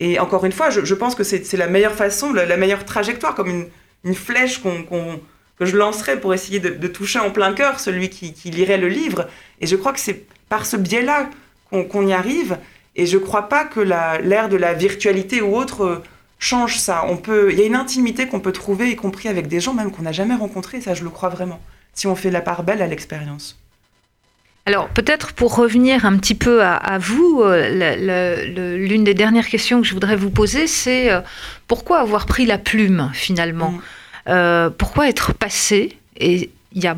Et 0.00 0.18
encore 0.18 0.44
une 0.44 0.52
fois, 0.52 0.70
je, 0.70 0.94
pense 0.94 1.14
que 1.14 1.24
c'est 1.24 1.56
la 1.56 1.66
meilleure 1.66 1.94
façon, 1.94 2.32
la, 2.32 2.56
meilleure 2.56 2.84
trajectoire, 2.84 3.34
comme 3.34 3.48
une, 3.48 3.66
une 4.04 4.14
flèche 4.14 4.60
qu'on 4.60 5.20
que 5.58 5.66
je 5.66 5.76
lancerais 5.76 6.20
pour 6.20 6.34
essayer 6.34 6.60
de, 6.60 6.88
toucher 6.88 7.18
en 7.18 7.30
plein 7.30 7.52
cœur 7.52 7.80
celui 7.80 8.08
qui, 8.08 8.50
lirait 8.50 8.78
le 8.78 8.88
livre. 8.88 9.28
Et 9.60 9.66
je 9.66 9.76
crois 9.76 9.92
que 9.92 10.00
c'est 10.00 10.26
par 10.48 10.66
ce 10.66 10.76
biais-là 10.76 11.28
qu'on 11.70 12.06
y 12.06 12.12
arrive. 12.12 12.58
Et 12.96 13.06
je 13.06 13.16
ne 13.16 13.22
crois 13.22 13.48
pas 13.48 13.64
que 13.64 13.80
l'ère 13.80 14.48
de 14.48 14.56
la 14.56 14.74
virtualité 14.74 15.40
ou 15.40 15.56
autre 15.56 15.84
euh, 15.84 16.02
change 16.38 16.78
ça. 16.78 17.04
On 17.06 17.16
peut, 17.16 17.52
il 17.52 17.58
y 17.58 17.62
a 17.62 17.66
une 17.66 17.76
intimité 17.76 18.26
qu'on 18.26 18.40
peut 18.40 18.52
trouver, 18.52 18.90
y 18.90 18.96
compris 18.96 19.28
avec 19.28 19.46
des 19.46 19.60
gens 19.60 19.74
même 19.74 19.92
qu'on 19.92 20.02
n'a 20.02 20.12
jamais 20.12 20.34
rencontrés. 20.34 20.80
Ça, 20.80 20.94
je 20.94 21.04
le 21.04 21.10
crois 21.10 21.28
vraiment. 21.28 21.60
Si 21.94 22.06
on 22.06 22.16
fait 22.16 22.30
la 22.30 22.40
part 22.40 22.64
belle 22.64 22.82
à 22.82 22.86
l'expérience. 22.86 23.58
Alors 24.68 24.88
peut-être 24.88 25.32
pour 25.32 25.56
revenir 25.56 26.04
un 26.04 26.18
petit 26.18 26.34
peu 26.34 26.62
à, 26.62 26.98
vous, 26.98 27.40
euh, 27.42 28.76
l'une 28.76 29.02
des 29.02 29.14
dernières 29.14 29.48
questions 29.48 29.80
que 29.80 29.86
je 29.86 29.94
voudrais 29.94 30.14
vous 30.14 30.28
poser, 30.28 30.66
c'est 30.66 31.10
euh, 31.10 31.22
pourquoi 31.66 32.00
avoir 32.00 32.26
pris 32.26 32.44
la 32.44 32.58
plume 32.58 33.10
finalement? 33.14 33.70
Mm. 33.70 33.80
Euh, 34.28 34.70
pourquoi 34.70 35.08
être 35.08 35.32
passé? 35.34 35.96
Et 36.16 36.50
il 36.72 36.82
y 36.82 36.86
a 36.86 36.96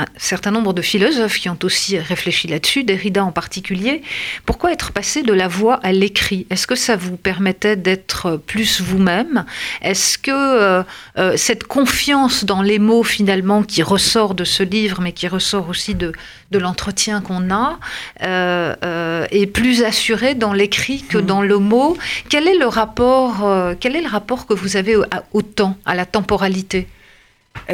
un 0.00 0.06
certain 0.16 0.52
nombre 0.52 0.72
de 0.72 0.80
philosophes 0.80 1.38
qui 1.38 1.48
ont 1.48 1.58
aussi 1.64 1.98
réfléchi 1.98 2.46
là-dessus, 2.46 2.84
Derrida 2.84 3.24
en 3.24 3.32
particulier. 3.32 4.02
Pourquoi 4.46 4.72
être 4.72 4.92
passé 4.92 5.22
de 5.22 5.32
la 5.32 5.48
voix 5.48 5.80
à 5.82 5.90
l'écrit? 5.90 6.46
Est-ce 6.50 6.68
que 6.68 6.76
ça 6.76 6.94
vous 6.94 7.16
permettait 7.16 7.74
d'être 7.74 8.36
plus 8.36 8.80
vous-même? 8.80 9.44
Est-ce 9.82 10.16
que 10.16 10.30
euh, 10.30 10.82
euh, 11.18 11.36
cette 11.36 11.64
confiance 11.64 12.44
dans 12.44 12.62
les 12.62 12.78
mots 12.78 13.02
finalement 13.02 13.64
qui 13.64 13.82
ressort 13.82 14.34
de 14.34 14.44
ce 14.44 14.62
livre, 14.62 15.00
mais 15.00 15.10
qui 15.10 15.26
ressort 15.26 15.68
aussi 15.68 15.96
de, 15.96 16.12
de 16.52 16.58
l'entretien 16.58 17.20
qu'on 17.20 17.50
a, 17.50 17.80
est 18.20 19.46
plus 19.46 19.82
assurée 19.82 20.34
dans 20.34 20.52
l'écrit 20.52 21.02
que 21.02 21.18
mmh. 21.18 21.26
dans 21.26 21.42
le 21.42 21.58
mot? 21.58 21.96
Quel 22.28 22.46
est 22.46 22.58
le 22.58 22.66
rapport 22.66 23.74
Quel 23.80 23.96
est 23.96 24.02
le 24.02 24.08
rapport 24.08 24.46
que 24.46 24.54
vous 24.54 24.76
avez 24.76 24.96
au 25.32 25.42
temps, 25.42 25.76
à 25.84 25.96
la 25.96 26.06
temporalité? 26.06 26.86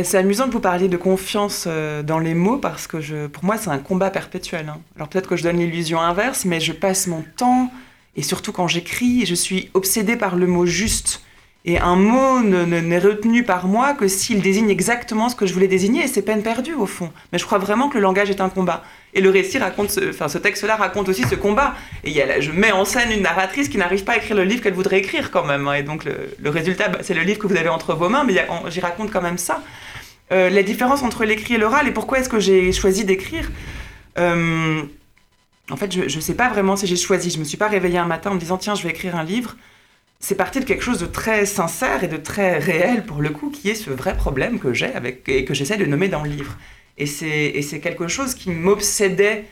C'est 0.03 0.19
amusant 0.19 0.47
que 0.47 0.53
vous 0.53 0.61
parliez 0.61 0.89
de 0.89 0.97
confiance 0.97 1.65
euh, 1.67 2.03
dans 2.03 2.19
les 2.19 2.35
mots 2.35 2.59
parce 2.59 2.87
que 2.87 3.27
pour 3.27 3.45
moi, 3.45 3.57
c'est 3.59 3.71
un 3.71 3.79
combat 3.79 4.11
perpétuel. 4.11 4.69
Hein. 4.69 4.81
Alors 4.97 5.09
peut-être 5.09 5.29
que 5.29 5.37
je 5.37 5.43
donne 5.43 5.59
l'illusion 5.59 6.01
inverse, 6.01 6.45
mais 6.45 6.61
je 6.61 6.73
passe 6.73 7.07
mon 7.07 7.25
temps, 7.37 7.71
et 8.17 8.23
surtout 8.23 8.53
quand 8.53 8.69
j'écris, 8.69 9.27
je 9.27 9.35
suis 9.35 9.71
obsédée 9.75 10.17
par 10.17 10.37
le 10.37 10.47
mot 10.47 10.67
juste. 10.67 11.23
Et 11.67 11.79
un 11.79 11.97
mot 11.97 12.43
n'est 12.43 12.99
retenu 12.99 13.43
par 13.43 13.67
moi 13.67 13.95
que 13.95 14.07
s'il 14.07 14.43
désigne 14.43 14.69
exactement 14.69 15.31
ce 15.31 15.35
que 15.35 15.47
je 15.47 15.55
voulais 15.55 15.69
désigner, 15.69 16.05
et 16.05 16.09
c'est 16.09 16.21
peine 16.21 16.43
perdue 16.43 16.75
au 16.75 16.85
fond. 16.85 17.11
Mais 17.33 17.39
je 17.39 17.47
crois 17.47 17.57
vraiment 17.57 17.89
que 17.89 17.95
le 17.95 18.03
langage 18.03 18.29
est 18.29 18.43
un 18.43 18.51
combat. 18.51 18.85
Et 19.15 19.23
le 19.23 19.31
récit 19.31 19.57
raconte, 19.57 19.99
enfin 20.11 20.29
ce 20.29 20.37
texte-là 20.37 20.77
raconte 20.77 21.09
aussi 21.09 21.23
ce 21.23 21.35
combat. 21.35 21.75
Et 22.05 22.23
je 22.41 22.51
mets 22.51 22.73
en 22.73 22.85
scène 22.85 23.11
une 23.13 23.23
narratrice 23.23 23.71
qui 23.71 23.79
n'arrive 23.79 24.05
pas 24.05 24.13
à 24.13 24.17
écrire 24.19 24.37
le 24.37 24.45
livre 24.45 24.63
qu'elle 24.63 24.75
voudrait 24.75 24.99
écrire 24.99 25.31
quand 25.31 25.47
même. 25.47 25.67
Hein. 25.67 25.75
Et 25.75 25.83
donc 25.83 26.05
le, 26.05 26.51
résultat, 26.51 26.89
bah, 26.89 26.99
c'est 27.01 27.15
le 27.15 27.23
livre 27.23 27.39
que 27.39 27.47
vous 27.47 27.57
avez 27.57 27.71
entre 27.71 27.95
vos 27.95 28.11
mains, 28.11 28.25
mais 28.25 28.35
j'y 28.69 28.81
raconte 28.81 29.11
quand 29.11 29.23
même 29.23 29.39
ça. 29.39 29.63
Euh, 30.33 30.51
la 30.51 30.63
différence 30.63 31.03
entre 31.03 31.25
l'écrit 31.25 31.55
et 31.55 31.59
l'oral 31.59 31.89
et 31.89 31.93
pourquoi 31.93 32.19
est-ce 32.19 32.29
que 32.29 32.41
j'ai 32.41 32.73
choisi 32.73 33.07
d'écrire 33.07 33.51
euh, 34.19 34.83
En 35.71 35.77
fait, 35.77 35.93
je 35.93 36.15
ne 36.15 36.21
sais 36.21 36.35
pas 36.35 36.51
vraiment 36.51 36.77
si 36.77 36.87
j'ai 36.87 36.97
choisi. 36.97 37.31
Je 37.31 37.39
me 37.39 37.45
suis 37.45 37.57
pas 37.57 37.69
réveillée 37.69 37.99
un 37.99 38.07
matin 38.07 38.33
en 38.33 38.35
me 38.35 38.41
disant 38.41 38.59
tiens, 38.59 38.75
je 38.75 38.83
vais 38.83 38.91
écrire 38.91 39.17
un 39.17 39.25
livre 39.25 39.57
c'est 40.25 40.37
parti 40.37 40.59
de 40.59 40.65
quelque 40.65 40.83
chose 40.83 41.01
de 41.01 41.07
très 41.07 41.45
sincère 41.45 42.03
et 42.03 42.09
de 42.09 42.17
très 42.17 42.57
réel 42.57 43.05
pour 43.05 43.21
le 43.21 43.29
coup, 43.29 43.51
qui 43.51 43.69
est 43.69 43.75
ce 43.75 43.91
vrai 43.91 44.17
problème 44.17 44.59
que 44.59 44.73
j'ai 44.73 44.91
avec 44.95 45.29
et 45.29 45.45
que 45.45 45.53
j'essaie 45.53 45.77
de 45.77 45.85
nommer 45.85 46.09
dans 46.09 46.23
le 46.23 46.31
livre. 46.31 46.57
Et 46.97 47.05
c'est 47.05 47.81
quelque 47.81 48.09
chose 48.09 48.35
qui 48.35 48.51
m'obsédait 48.51 49.45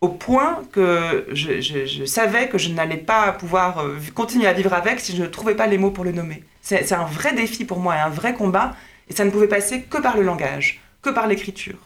au 0.00 0.08
point 0.08 0.62
que 0.72 1.26
je, 1.32 2.04
savais 2.06 2.48
que 2.48 2.56
je 2.56 2.70
n'allais 2.70 2.96
pas 2.96 3.32
pouvoir 3.32 3.80
euh, 3.80 3.98
continuer 4.14 4.46
à 4.46 4.52
vivre 4.54 4.72
avec 4.72 5.00
si 5.00 5.14
je 5.14 5.22
ne 5.22 5.26
trouvais 5.26 5.56
pas 5.56 5.66
les 5.66 5.76
mots 5.76 5.90
pour 5.90 6.04
le 6.04 6.12
nommer. 6.12 6.42
C'est 6.62 6.92
un 6.92 7.04
vrai 7.04 7.34
défi 7.34 7.66
pour 7.66 7.80
moi 7.80 7.96
et 7.96 7.98
un 7.98 8.08
vrai 8.08 8.32
combat, 8.32 8.76
et 9.10 9.12
ça 9.12 9.24
ne 9.24 9.30
pouvait 9.30 9.48
passer 9.48 9.82
que 9.82 10.00
par 10.00 10.16
le 10.16 10.22
langage, 10.22 10.80
que 11.02 11.10
par 11.10 11.26
l'écriture. 11.26 11.78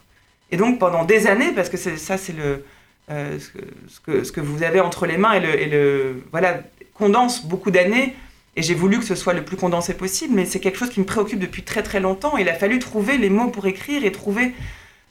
Et 0.51 0.57
donc 0.57 0.79
pendant 0.79 1.03
des 1.03 1.27
années, 1.27 1.51
parce 1.53 1.69
que 1.69 1.77
ça 1.77 2.17
c'est 2.17 2.33
le 2.33 2.63
euh, 3.11 3.37
ce, 3.37 3.99
que, 3.99 4.23
ce, 4.23 4.31
que, 4.31 4.39
vous 4.39 4.63
avez 4.63 4.79
entre 4.79 5.05
les 5.05 5.17
mains 5.17 5.33
et 5.33 5.41
le, 5.41 5.61
et 5.61 5.65
le 5.65 6.23
voilà 6.31 6.61
condense 6.93 7.45
beaucoup 7.45 7.71
d'années. 7.71 8.15
Et 8.55 8.61
j'ai 8.61 8.75
voulu 8.75 8.99
que 8.99 9.05
ce 9.05 9.15
soit 9.15 9.33
le 9.33 9.43
plus 9.43 9.57
condensé 9.57 9.95
possible, 9.95 10.35
mais 10.35 10.45
c'est 10.45 10.59
quelque 10.59 10.77
chose 10.77 10.91
qui 10.91 10.99
me 10.99 11.05
préoccupe 11.05 11.39
depuis 11.39 11.63
très 11.63 11.81
très 11.81 11.99
longtemps. 11.99 12.37
Il 12.37 12.47
a 12.49 12.53
fallu 12.53 12.77
trouver 12.79 13.17
les 13.17 13.29
mots 13.29 13.49
pour 13.49 13.65
écrire 13.65 14.05
et 14.05 14.11
trouver 14.11 14.53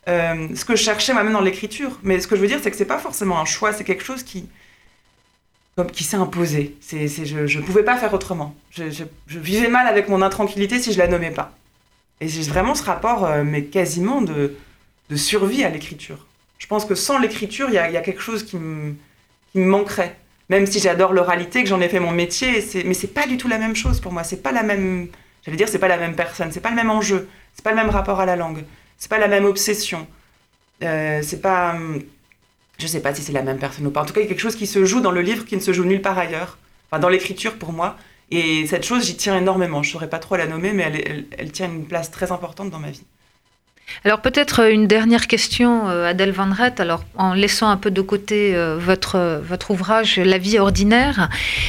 euh, 0.09 0.49
ce 0.55 0.64
que 0.64 0.77
je 0.77 0.83
cherchais 0.83 1.12
moi-même 1.12 1.33
dans 1.33 1.40
l'écriture. 1.40 1.99
Mais 2.03 2.21
ce 2.21 2.29
que 2.29 2.37
je 2.37 2.40
veux 2.40 2.47
dire, 2.47 2.61
c'est 2.62 2.71
que 2.71 2.77
c'est 2.77 2.85
pas 2.85 2.99
forcément 2.99 3.40
un 3.40 3.45
choix, 3.45 3.73
c'est 3.73 3.85
quelque 3.85 4.05
chose 4.05 4.23
qui, 4.23 4.49
qui 5.92 6.05
s'est 6.05 6.16
imposé. 6.16 6.77
C'est, 6.81 7.09
je 7.09 7.59
ne 7.59 7.64
pouvais 7.64 7.83
pas 7.83 7.97
faire 7.97 8.14
autrement. 8.14 8.55
Je, 8.71 9.05
vivais 9.27 9.68
mal 9.68 9.88
avec 9.88 10.09
mon 10.09 10.23
intranquillité 10.23 10.79
si 10.79 10.92
je 10.92 10.99
la 10.99 11.09
nommais 11.09 11.31
pas. 11.31 11.53
Et 12.21 12.29
j'ai 12.29 12.42
vraiment 12.42 12.77
ce 12.77 12.85
rapport, 12.85 13.25
euh, 13.25 13.42
mais 13.42 13.64
quasiment 13.64 14.23
de, 14.23 14.55
de, 15.11 15.16
survie 15.16 15.64
à 15.64 15.71
l'écriture. 15.71 16.27
Je 16.59 16.68
pense 16.68 16.85
que 16.85 16.95
sans 16.95 17.18
l'écriture, 17.18 17.68
il 17.68 17.73
y, 17.73 17.75
y 17.75 17.97
a, 17.97 18.01
quelque 18.01 18.21
chose 18.21 18.45
qui 18.45 18.57
me, 18.57 18.95
qui 19.51 19.59
me 19.59 19.66
manquerait. 19.66 20.16
Même 20.48 20.66
si 20.66 20.81
j'adore 20.81 21.12
l'oralité, 21.12 21.62
que 21.62 21.68
j'en 21.68 21.81
ai 21.81 21.88
fait 21.88 22.00
mon 22.00 22.11
métier, 22.11 22.64
mais 22.85 22.94
c'est 22.94 23.14
pas 23.14 23.26
du 23.26 23.37
tout 23.37 23.48
la 23.48 23.59
même 23.59 23.76
chose 23.76 24.00
pour 24.00 24.12
moi. 24.12 24.24
C'est 24.24 24.42
pas 24.42 24.52
la 24.52 24.62
même, 24.62 25.09
j'allais 25.44 25.57
dire, 25.57 25.68
c'est 25.68 25.78
pas 25.78 25.88
la 25.88 25.96
même 25.96 26.14
personne, 26.14 26.52
c'est 26.52 26.61
pas 26.61 26.70
le 26.70 26.76
même 26.76 26.90
enjeu, 26.90 27.28
c'est 27.55 27.64
pas 27.64 27.70
le 27.70 27.76
même 27.76 27.90
rapport 27.90 28.20
à 28.20 28.26
la 28.26 28.37
langue, 28.37 28.64
c'est 28.98 29.11
pas 29.11 29.18
la 29.18 29.28
même 29.28 29.44
obsession. 29.44 30.07
Euh, 30.83 31.20
c'est 31.22 31.40
pas, 31.40 31.76
je 32.78 32.87
sais 32.87 33.00
pas 33.00 33.14
si 33.14 33.22
c'est 33.22 33.33
la 33.33 33.42
même 33.42 33.59
personne 33.59 33.87
ou 33.87 33.90
pas. 33.90 34.02
En 34.02 34.05
tout 34.05 34.12
cas, 34.12 34.20
il 34.20 34.24
y 34.24 34.26
a 34.26 34.28
quelque 34.28 34.40
chose 34.40 34.57
qui 34.57 34.66
se 34.66 34.85
joue 34.85 35.00
dans 35.00 35.12
le 35.12 35.22
livre 35.22 35.44
qui 35.44 35.57
ne 35.57 35.61
se 35.61 35.72
joue 35.72 35.85
nulle 35.85 36.02
part 36.02 36.18
ailleurs. 36.18 36.59
Enfin, 36.90 37.00
dans 37.00 37.09
l'écriture 37.09 37.55
pour 37.55 37.72
moi. 37.72 37.96
Et 38.31 38.66
cette 38.66 38.85
chose, 38.85 39.07
j'y 39.07 39.16
tiens 39.16 39.38
énormément. 39.38 39.83
Je 39.83 39.90
saurais 39.90 40.09
pas 40.09 40.18
trop 40.18 40.37
la 40.37 40.46
nommer, 40.46 40.72
mais 40.72 40.83
elle, 40.85 41.26
elle 41.38 41.52
tient 41.52 41.68
une 41.68 41.87
place 41.87 42.11
très 42.11 42.33
importante 42.33 42.70
dans 42.70 42.78
ma 42.78 42.90
vie. 42.90 43.05
Alors 44.05 44.20
peut-être 44.20 44.62
euh, 44.62 44.70
une 44.70 44.87
dernière 44.87 45.26
question, 45.26 45.88
euh, 45.88 46.09
Adèle 46.09 46.33
Van 46.33 46.50
Rett, 46.50 46.81
alors 46.81 47.05
en 47.16 47.35
laissant 47.35 47.68
un 47.70 47.76
peu 47.76 47.90
de 47.90 48.00
côté 48.00 48.55
euh, 48.55 48.78
votre, 48.78 49.70
ouvrage 49.70 50.18
La 50.18 50.38
vie 50.38 50.59
ordinaire, 50.59 51.28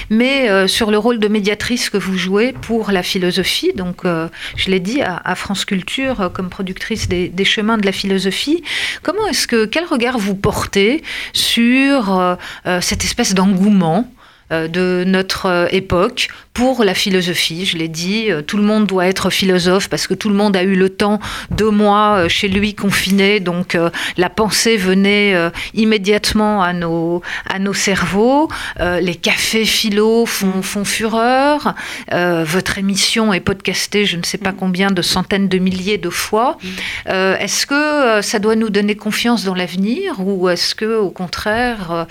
mais 0.10 0.68
sur 0.68 0.92
le 0.92 0.98
rôle 0.98 1.20
de 1.20 1.28
médiatrice 1.28 1.90
que 1.90 1.98
vous 1.98 2.18
jouez 2.18 2.54
pour 2.54 2.92
la 2.92 3.04
philosophie. 3.04 3.72
Donc 3.74 4.04
je 4.04 4.72
l'ai 4.72 4.80
dit 4.80 5.02
à, 5.02 5.36
France 5.36 5.66
Culture 5.66 6.32
comme 6.34 6.50
productrice 6.50 7.08
des, 7.08 7.30
des, 7.30 7.46
chemins 7.46 7.78
de 7.78 7.86
la 7.86 7.92
philosophie. 7.92 8.64
Comment 9.04 9.28
est-ce 9.28 9.48
que 9.48 9.66
quel 9.66 9.86
regard 9.86 10.18
vous 10.18 10.36
portez 10.36 11.04
sur 11.34 12.38
cette 12.82 13.04
espèce 13.04 13.34
d'engouement 13.34 14.12
de 14.50 15.04
notre 15.06 15.68
époque 15.72 16.30
pour 16.54 16.84
la 16.84 16.94
philosophie. 16.94 17.66
Je 17.66 17.78
l'ai 17.78 17.88
dit, 17.88 18.32
euh, 18.32 18.42
tout 18.42 18.58
le 18.58 18.64
monde 18.64 18.86
doit 18.86 19.08
être 19.08 19.30
philosophe 19.30 19.90
parce 19.90 20.06
que 20.06 20.14
tout 20.14 20.30
le 20.30 20.36
monde 20.36 20.56
a 20.56 20.64
eu 20.64 20.76
le 20.76 20.90
temps, 20.90 21.20
deux 21.52 21.72
mois 21.72 22.18
euh, 22.18 22.30
chez 22.30 22.48
lui 22.48 22.76
confiné, 22.76 23.40
donc 23.40 23.74
euh, 23.76 23.90
la 24.18 24.30
pensée 24.30 24.78
venait 24.78 25.34
immédiatement 25.74 26.62
à 26.62 26.74
nos, 26.74 27.22
à 27.50 27.60
nos 27.60 27.74
cerveaux. 27.74 28.50
les 28.80 29.16
cafés 29.16 29.66
philo 29.66 30.26
font, 30.26 30.62
font 30.62 30.86
fureur. 30.86 31.76
votre 32.12 32.78
émission 32.78 33.34
est 33.34 33.40
podcastée, 33.40 34.06
je 34.06 34.18
ne 34.18 34.24
sais 34.24 34.38
pas 34.38 34.52
combien 34.52 34.92
de 34.92 35.02
centaines 35.02 35.48
de 35.48 35.58
milliers 35.58 35.98
de 35.98 36.10
fois. 36.10 36.58
est-ce 37.06 37.66
que 37.66 38.22
ça 38.22 38.40
doit 38.40 38.56
nous 38.56 38.70
donner 38.70 38.96
confiance 38.96 39.44
dans 39.44 39.56
l'avenir 39.56 40.16
ou 40.20 40.50
est-ce 40.50 40.76
que, 40.76 40.98
au 40.98 41.10
contraire, 41.10 42.08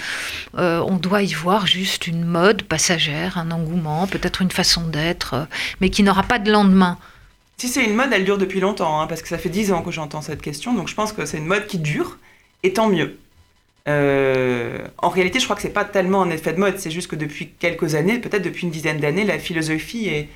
on 0.57 0.97
doit 0.97 1.23
y 1.23 1.33
voir 1.35 1.67
juste 1.67 2.07
une 2.07 2.25
mode 2.25 2.63
passagère, 2.63 3.39
un 3.39 3.51
engouement, 3.51 4.07
peut-être 4.07 4.32
une 4.41 4.51
façon 4.51 4.87
d'être, 4.87 5.35
euh, 5.35 5.45
mais 5.81 5.91
qui 5.91 6.03
n'aura 6.03 6.23
pas 6.23 6.39
de 6.39 6.51
lendemain. 6.51 6.99
Si 7.59 7.69
c'est 7.69 7.85
une 7.85 7.95
mode, 7.95 8.13
elle 8.13 8.25
dure 8.25 8.39
depuis 8.39 8.61
longtemps, 8.61 9.01
hein, 9.01 9.07
parce 9.07 9.23
que 9.23 9.29
ça 9.29 9.39
fait 9.39 9.49
dix 9.49 9.73
ans 9.73 9.83
que 9.83 9.91
j'entends 9.91 10.23
cette 10.23 10.43
question, 10.43 10.75
donc 10.75 10.89
je 10.89 10.95
pense 10.95 11.13
que 11.13 11.27
c'est 11.27 11.39
une 11.39 11.47
mode 11.47 11.67
qui 11.67 11.79
dure, 11.79 12.19
et 12.63 12.73
tant 12.73 12.89
mieux. 12.89 13.19
Euh, 13.89 14.79
en 14.99 15.09
réalité, 15.09 15.39
je 15.39 15.45
crois 15.45 15.57
que 15.57 15.63
c'est 15.63 15.71
pas 15.71 15.85
tellement 15.85 16.23
un 16.23 16.31
effet 16.31 16.53
de 16.53 16.59
mode, 16.59 16.79
c'est 16.79 16.91
juste 16.91 17.09
que 17.09 17.17
depuis 17.17 17.51
quelques 17.59 17.95
années, 17.95 18.19
peut-être 18.19 18.43
depuis 18.43 18.65
une 18.65 18.71
dizaine 18.71 18.99
d'années, 18.99 19.25
la 19.25 19.39
philosophie 19.39 20.09
est, 20.09 20.29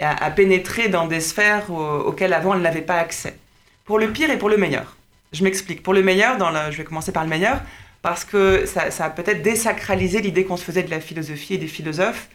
a, 0.00 0.30
pénétré 0.30 0.88
dans 0.88 1.06
des 1.06 1.20
sphères 1.20 1.70
auxquelles 1.70 2.32
avant 2.32 2.54
elle 2.54 2.62
n'avait 2.62 2.82
pas 2.82 2.98
accès. 2.98 3.36
Pour 3.84 3.98
le 3.98 4.10
pire 4.12 4.30
et 4.30 4.38
pour 4.38 4.48
le 4.48 4.56
meilleur. 4.56 4.96
Je 5.32 5.44
m'explique. 5.44 5.82
Pour 5.82 5.94
le 5.94 6.02
meilleur, 6.02 6.36
dans 6.36 6.52
je 6.70 6.76
vais 6.76 6.84
commencer 6.84 7.12
par 7.12 7.24
le 7.24 7.30
meilleur, 7.30 7.60
parce 8.02 8.24
que 8.24 8.66
ça, 8.66 8.90
ça 8.90 9.06
a 9.06 9.10
peut-être 9.10 9.42
désacralisé 9.42 10.20
l'idée 10.20 10.44
qu'on 10.44 10.56
se 10.56 10.64
faisait 10.64 10.82
de 10.82 10.90
la 10.90 11.00
philosophie 11.00 11.54
et 11.54 11.58
des 11.58 11.66
philosophes 11.66 12.28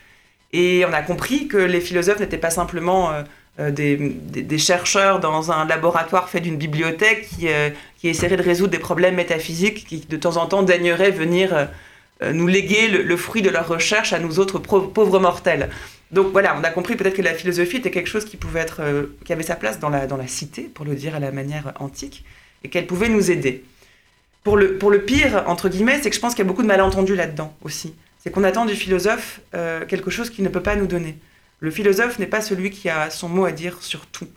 et 0.54 0.86
on 0.88 0.94
a 0.94 1.02
compris 1.02 1.48
que 1.48 1.58
les 1.58 1.82
philosophes 1.82 2.20
n'étaient 2.20 2.38
pas 2.38 2.52
simplement 2.52 3.12
euh, 3.12 3.24
euh, 3.60 3.72
des, 3.72 4.58
chercheurs 4.60 5.20
dans 5.20 5.52
un 5.52 5.66
laboratoire 5.66 6.30
fait 6.30 6.39
d'une 6.39 6.58
bibliothèque 6.58 7.28
qui, 7.28 7.48
euh, 7.50 7.72
qui 7.98 8.08
essaieraient 8.08 8.38
de 8.38 8.44
résoudre 8.44 8.70
des 8.70 8.80
problèmes 8.80 9.16
métaphysiques, 9.16 9.86
qui 9.88 10.00
de 10.08 10.18
temps 10.18 10.38
en 10.38 10.46
temps 10.46 10.63
daigneraient 10.63 11.12
venir 11.12 11.70
nous 12.32 12.48
léguer 12.48 12.88
le, 12.88 13.18
fruit 13.18 13.42
de 13.42 13.50
leur 13.50 13.68
recherche 13.68 14.13
à 14.13 14.20
nous 14.20 14.39
autres 14.39 14.58
pauvres 14.58 15.20
mortels. 15.20 15.70
Donc 16.12 16.32
voilà, 16.32 16.56
on 16.58 16.63
a 16.63 16.70
compris 16.70 16.96
peut-être 16.96 17.18
que 17.18 17.22
la 17.22 17.34
philosophie 17.34 17.78
était 17.78 17.92
quelque 17.92 18.08
chose 18.08 18.24
qui 18.24 18.38
pouvait 18.38 18.62
être, 18.62 18.82
qui 19.26 19.34
avait 19.34 19.44
sa 19.44 19.56
place 19.56 19.80
dans 19.80 19.89
la, 19.89 20.08
dans 20.08 20.16
la 20.16 20.28
cité, 20.28 20.62
pour 20.74 20.86
le 20.86 20.96
dire 20.96 21.16
à 21.16 21.20
la 21.20 21.34
manière 21.34 21.74
antique, 21.80 22.24
et 22.63 22.70
qu'elle 22.70 22.88
pouvait 22.88 23.10
nous 23.10 23.30
aider. 23.30 23.66
Pour 24.46 24.56
le, 24.56 24.78
pour 24.78 24.89
le 24.89 25.02
pire, 25.02 25.44
entre 25.48 25.68
guillemets, 25.68 26.00
c'est 26.02 26.10
que 26.12 26.16
je 26.16 26.22
pense 26.22 26.34
qu'il 26.34 26.46
y 26.46 26.48
a 26.48 26.50
beaucoup 26.50 26.62
de 26.62 26.68
malentendus 26.68 27.16
là-dedans 27.16 27.54
aussi 27.62 27.94
c'est 28.24 28.32
qu'on 28.32 28.46
attend 28.46 28.66
du 28.66 28.76
philosophe 28.76 29.42
euh, 29.54 29.86
quelque 29.86 30.10
chose 30.10 30.30
qu'il 30.30 30.46
ne 30.46 30.50
peut 30.50 30.64
pas 30.64 30.78
nous 30.78 30.88
donner. 30.88 31.18
Le 31.60 31.72
philosophe 31.72 32.20
n'est 32.20 32.28
pas 32.28 32.40
celui 32.40 32.70
qui 32.70 32.90
a 32.90 33.10
son 33.10 33.28
mot 33.28 33.44
à 33.44 33.52
dire 33.52 33.84
sur 33.84 34.06
tout. 34.06 34.30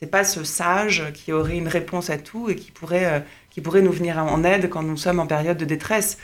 C'est 0.00 0.10
pas 0.10 0.24
ce 0.24 0.42
sage 0.42 1.04
qui 1.14 1.32
aurait 1.32 1.56
une 1.56 1.68
réponse 1.68 2.10
à 2.10 2.18
tout 2.18 2.50
et 2.50 2.56
qui 2.56 2.72
pourrait, 2.72 3.06
euh, 3.06 3.20
qui 3.50 3.60
pourrait 3.60 3.82
nous 3.82 3.92
venir 3.92 4.18
en 4.18 4.42
aide 4.42 4.68
quand 4.68 4.82
nous 4.82 4.96
sommes 4.96 5.20
en 5.20 5.26
période 5.26 5.56
de 5.56 5.64
détresse. 5.64 6.18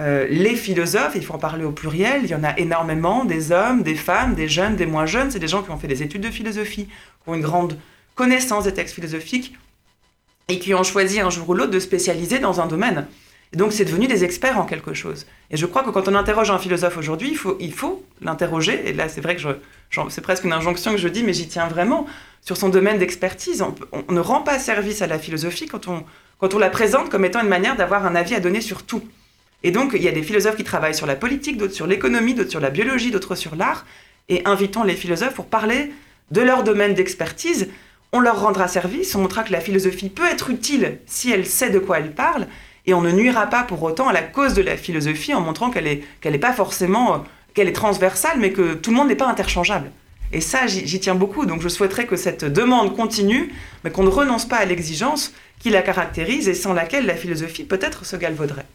Euh, 0.00 0.26
les 0.30 0.56
philosophes, 0.56 1.12
il 1.14 1.24
faut 1.24 1.34
en 1.34 1.38
parler 1.38 1.64
au 1.64 1.70
pluriel, 1.70 2.22
il 2.24 2.30
y 2.30 2.34
en 2.34 2.44
a 2.44 2.58
énormément, 2.58 3.26
des 3.26 3.52
hommes, 3.52 3.82
des 3.82 3.94
femmes, 3.94 4.34
des 4.34 4.48
jeunes, 4.48 4.74
des 4.74 4.86
moins 4.86 5.06
jeunes, 5.06 5.30
c'est 5.30 5.38
des 5.38 5.48
gens 5.48 5.62
qui 5.62 5.70
ont 5.70 5.78
fait 5.78 5.86
des 5.86 6.02
études 6.02 6.22
de 6.22 6.30
philosophie, 6.30 6.86
qui 6.86 7.28
ont 7.28 7.34
une 7.34 7.42
grande 7.42 7.78
connaissance 8.14 8.64
des 8.64 8.72
textes 8.72 8.94
philosophiques 8.94 9.54
et 10.48 10.58
qui 10.58 10.74
ont 10.74 10.82
choisi 10.82 11.20
un 11.20 11.30
jour 11.30 11.48
ou 11.48 11.54
l'autre 11.54 11.70
de 11.70 11.78
spécialiser 11.78 12.38
dans 12.38 12.60
un 12.60 12.66
domaine. 12.66 13.06
Donc, 13.54 13.72
c'est 13.72 13.84
devenu 13.84 14.06
des 14.06 14.24
experts 14.24 14.58
en 14.58 14.64
quelque 14.64 14.94
chose. 14.94 15.26
Et 15.50 15.56
je 15.56 15.66
crois 15.66 15.82
que 15.82 15.90
quand 15.90 16.08
on 16.08 16.14
interroge 16.14 16.50
un 16.50 16.58
philosophe 16.58 16.96
aujourd'hui, 16.96 17.38
il 17.60 17.72
faut, 17.72 18.04
l'interroger. 18.20 18.88
Et 18.88 18.92
là, 18.92 19.08
c'est 19.08 19.20
vrai 19.20 19.36
que 19.36 19.42
c'est 20.08 20.20
presque 20.20 20.44
une 20.44 20.52
injonction 20.52 20.92
que 20.92 20.98
je 20.98 21.08
dis, 21.08 21.22
mais 21.22 21.32
j'y 21.32 21.46
tiens 21.46 21.68
vraiment 21.68 22.06
sur 22.40 22.56
son 22.56 22.68
domaine 22.68 22.98
d'expertise. 22.98 23.62
On, 23.62 24.12
ne 24.12 24.20
rend 24.20 24.40
pas 24.40 24.58
service 24.58 25.02
à 25.02 25.06
la 25.06 25.18
philosophie 25.18 25.66
quand 25.66 25.88
on, 25.88 26.04
quand 26.38 26.54
on 26.54 26.58
la 26.58 26.70
présente 26.70 27.10
comme 27.10 27.24
étant 27.24 27.42
une 27.42 27.48
manière 27.48 27.76
d'avoir 27.76 28.04
un 28.06 28.14
avis 28.14 28.34
à 28.34 28.40
donner 28.40 28.60
sur 28.60 28.82
tout. 28.82 29.02
Et 29.62 29.70
donc, 29.70 29.92
il 29.94 30.02
y 30.02 30.08
a 30.08 30.12
des 30.12 30.22
philosophes 30.22 30.56
qui 30.56 30.64
travaillent 30.64 30.94
sur 30.94 31.06
la 31.06 31.16
politique, 31.16 31.56
d'autres 31.56 31.74
sur 31.74 31.86
l'économie, 31.86 32.34
d'autres 32.34 32.50
sur 32.50 32.60
la 32.60 32.70
biologie, 32.70 33.10
d'autres 33.10 33.34
sur 33.34 33.56
l'art. 33.56 33.86
Et 34.28 34.42
invitons 34.46 34.82
les 34.82 34.94
philosophes 34.94 35.34
pour 35.34 35.46
parler 35.46 35.92
de 36.30 36.40
leur 36.40 36.64
domaine 36.64 36.94
d'expertise. 36.94 37.68
On 38.12 38.20
leur 38.20 38.40
rendra 38.40 38.68
service, 38.68 39.14
on 39.14 39.20
montrera 39.20 39.42
que 39.42 39.52
la 39.52 39.60
philosophie 39.60 40.08
peut 40.08 40.26
être 40.26 40.50
utile 40.50 40.98
si 41.06 41.30
elle 41.30 41.46
sait 41.46 41.70
de 41.70 41.78
quoi 41.78 41.98
elle 41.98 42.12
parle 42.12 42.46
et 42.86 42.94
on 42.94 43.00
ne 43.00 43.10
nuira 43.10 43.46
pas 43.46 43.62
pour 43.62 43.82
autant 43.82 44.08
à 44.08 44.12
la 44.12 44.22
cause 44.22 44.54
de 44.54 44.62
la 44.62 44.76
philosophie 44.76 45.34
en 45.34 45.40
montrant 45.40 45.70
qu'elle 45.70 45.84
n'est 45.84 46.02
qu'elle 46.20 46.34
est 46.34 46.38
pas 46.38 46.52
forcément, 46.52 47.14
euh, 47.14 47.18
qu'elle 47.54 47.68
est 47.68 47.72
transversale, 47.72 48.38
mais 48.38 48.52
que 48.52 48.74
tout 48.74 48.90
le 48.90 48.96
monde 48.96 49.08
n'est 49.08 49.16
pas 49.16 49.28
interchangeable. 49.28 49.90
Et 50.32 50.40
ça, 50.40 50.66
j'y 50.66 51.00
tiens 51.00 51.14
beaucoup. 51.14 51.46
Donc 51.46 51.62
je 51.62 51.68
souhaiterais 51.68 52.06
que 52.06 52.16
cette 52.16 52.44
demande 52.44 52.96
continue, 52.96 53.52
mais 53.84 53.90
qu'on 53.90 54.02
ne 54.02 54.08
renonce 54.08 54.46
pas 54.46 54.56
à 54.56 54.64
l'exigence 54.64 55.32
qui 55.60 55.70
la 55.70 55.82
caractérise 55.82 56.48
et 56.48 56.54
sans 56.54 56.72
laquelle 56.72 57.06
la 57.06 57.14
philosophie 57.14 57.64
peut-être 57.64 58.04
se 58.04 58.16
galvauderait. 58.16 58.66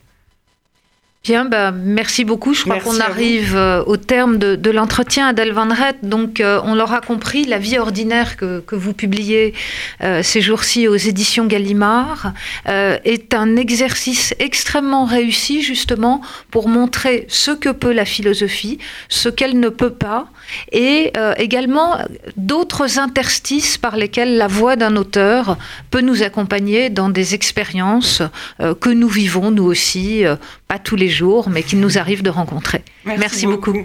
Bien, 1.21 1.43
bah, 1.43 1.71
merci 1.71 2.23
beaucoup. 2.23 2.53
Je 2.53 2.63
crois 2.63 2.79
qu'on 2.79 3.01
arrive 3.01 3.53
euh, 3.53 3.83
au 3.85 3.97
terme 3.97 4.37
de, 4.37 4.71
l'entretien, 4.71 5.27
Adèle 5.27 5.51
Van 5.51 5.67
Rett. 5.67 5.97
Donc, 6.01 6.39
euh, 6.39 6.61
on 6.63 6.75
l'aura 6.75 7.01
compris, 7.01 7.43
la 7.43 7.57
vie 7.59 7.77
ordinaire 7.77 8.37
que, 8.37 8.63
vous 8.71 8.93
publiez 8.93 9.53
euh, 10.01 10.23
ces 10.23 10.39
jours-ci 10.39 10.87
aux 10.87 10.95
éditions 10.95 11.45
Gallimard 11.45 12.33
est 12.65 13.33
un 13.33 13.57
exercice 13.57 14.33
extrêmement 14.39 15.03
réussi, 15.03 15.61
justement, 15.61 16.21
pour 16.51 16.69
montrer 16.69 17.25
ce 17.27 17.51
que 17.51 17.69
peut 17.69 17.91
la 17.91 18.05
philosophie, 18.05 18.77
ce 19.09 19.27
qu'elle 19.27 19.59
ne 19.59 19.69
peut 19.69 19.91
pas, 19.91 20.27
et 20.71 21.11
également 21.37 21.97
d'autres 22.37 22.99
interstices 22.99 23.77
par 23.77 23.97
lesquels 23.97 24.37
la 24.37 24.47
voix 24.47 24.75
d'un 24.75 24.95
auteur 24.95 25.57
peut 25.91 26.01
nous 26.01 26.23
accompagner 26.23 26.89
dans 26.89 27.09
des 27.09 27.33
expériences 27.33 28.21
que 28.59 28.89
nous 28.89 29.09
vivons, 29.09 29.51
nous 29.51 29.65
aussi, 29.65 30.23
pas 30.67 30.79
tous 30.79 30.95
les 30.95 31.08
jours, 31.09 31.49
mais 31.49 31.63
qu'il 31.63 31.79
nous 31.79 31.97
arrive 31.97 32.23
de 32.23 32.29
rencontrer. 32.29 32.83
Merci, 33.05 33.45
beaucoup. 33.45 33.75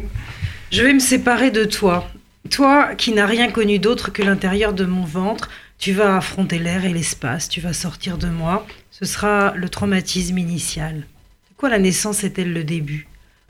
Je 0.70 0.82
vais 0.82 0.92
me 0.92 1.00
séparer 1.00 1.50
de 1.50 1.64
toi. 1.64 2.08
Toi 2.50 2.94
qui 2.94 3.12
n'as 3.12 3.26
rien 3.26 3.50
connu 3.50 3.78
d'autre 3.78 4.12
que 4.12 4.22
l'intérieur 4.22 4.72
de 4.72 4.84
mon 4.84 5.04
ventre, 5.04 5.48
tu 5.78 5.92
vas 5.92 6.16
affronter 6.16 6.58
l'air 6.58 6.84
et 6.84 6.92
l'espace, 6.92 7.48
tu 7.48 7.60
vas 7.60 7.72
sortir 7.72 8.18
de 8.18 8.28
moi. 8.28 8.66
Ce 8.90 9.04
sera 9.04 9.54
le 9.56 9.68
traumatisme 9.68 10.38
initial. 10.38 10.96
De 10.96 11.56
quoi 11.56 11.68
la 11.68 11.78
naissance 11.78 12.24
est-elle 12.24 12.52
le 12.52 12.64
début? 12.64 13.06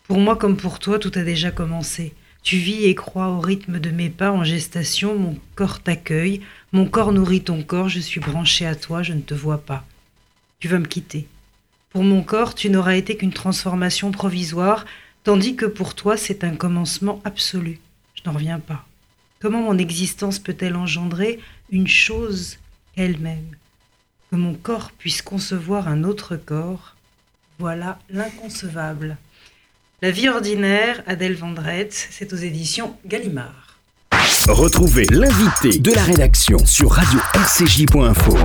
Pour 0.07 0.19
moi 0.19 0.37
comme 0.37 0.57
pour 0.57 0.79
toi, 0.79 0.99
tout 0.99 1.13
a 1.15 1.23
déjà 1.23 1.51
commencé. 1.51 2.13
Tu 2.43 2.57
vis 2.57 2.85
et 2.85 2.95
crois 2.95 3.29
au 3.29 3.41
rythme 3.41 3.81
de 3.81 3.91
mes 3.91 4.11
pas 4.11 4.31
en 4.31 4.45
gestation, 4.45 5.19
mon 5.19 5.39
corps 5.55 5.81
t'accueille, 5.81 6.43
mon 6.73 6.87
corps 6.87 7.13
nourrit 7.13 7.43
ton 7.43 7.63
corps, 7.63 7.89
je 7.89 8.01
suis 8.01 8.21
branché 8.21 8.67
à 8.67 8.75
toi, 8.75 9.03
je 9.03 9.15
ne 9.15 9.23
te 9.23 9.33
vois 9.33 9.59
pas. 9.59 9.85
Tu 10.61 10.69
vas 10.69 10.79
me 10.79 10.85
quitter. 10.85 11.27
Pour 11.95 12.03
mon 12.03 12.23
corps, 12.25 12.57
tu 12.57 12.71
n'auras 12.71 12.97
été 12.97 13.17
qu'une 13.17 13.33
transformation 13.33 14.11
provisoire, 14.11 14.85
tandis 15.23 15.55
que 15.55 15.65
pour 15.65 15.95
toi, 15.95 16.17
c'est 16.17 16.43
un 16.43 16.57
commencement 16.57 17.23
absolu. 17.25 17.79
Je 18.17 18.23
n'en 18.27 18.35
reviens 18.35 18.59
pas. 18.59 18.85
Comment 19.41 19.63
mon 19.63 19.79
existence 19.79 20.41
peut-elle 20.41 20.75
engendrer 20.75 21.39
une 21.71 21.87
chose 21.87 22.59
elle-même? 22.97 23.47
Que 24.29 24.37
mon 24.37 24.55
corps 24.55 24.91
puisse 24.91 25.23
concevoir 25.23 25.87
un 25.87 26.03
autre 26.03 26.35
corps, 26.35 26.97
voilà 27.61 28.01
l'inconcevable. 28.11 29.17
La 30.03 30.11
vie 30.11 30.29
ordinaire, 30.29 31.01
Adèle 31.07 31.37
Vendrette, 31.37 32.09
c'est 32.11 32.33
aux 32.33 32.37
éditions 32.37 32.97
Gallimard. 33.07 33.79
Retrouvez 34.49 35.07
l'invité 35.13 35.79
de 35.79 35.93
la 35.93 36.03
rédaction 36.03 36.59
sur 36.67 36.91
radio-rcj.info. 36.91 38.37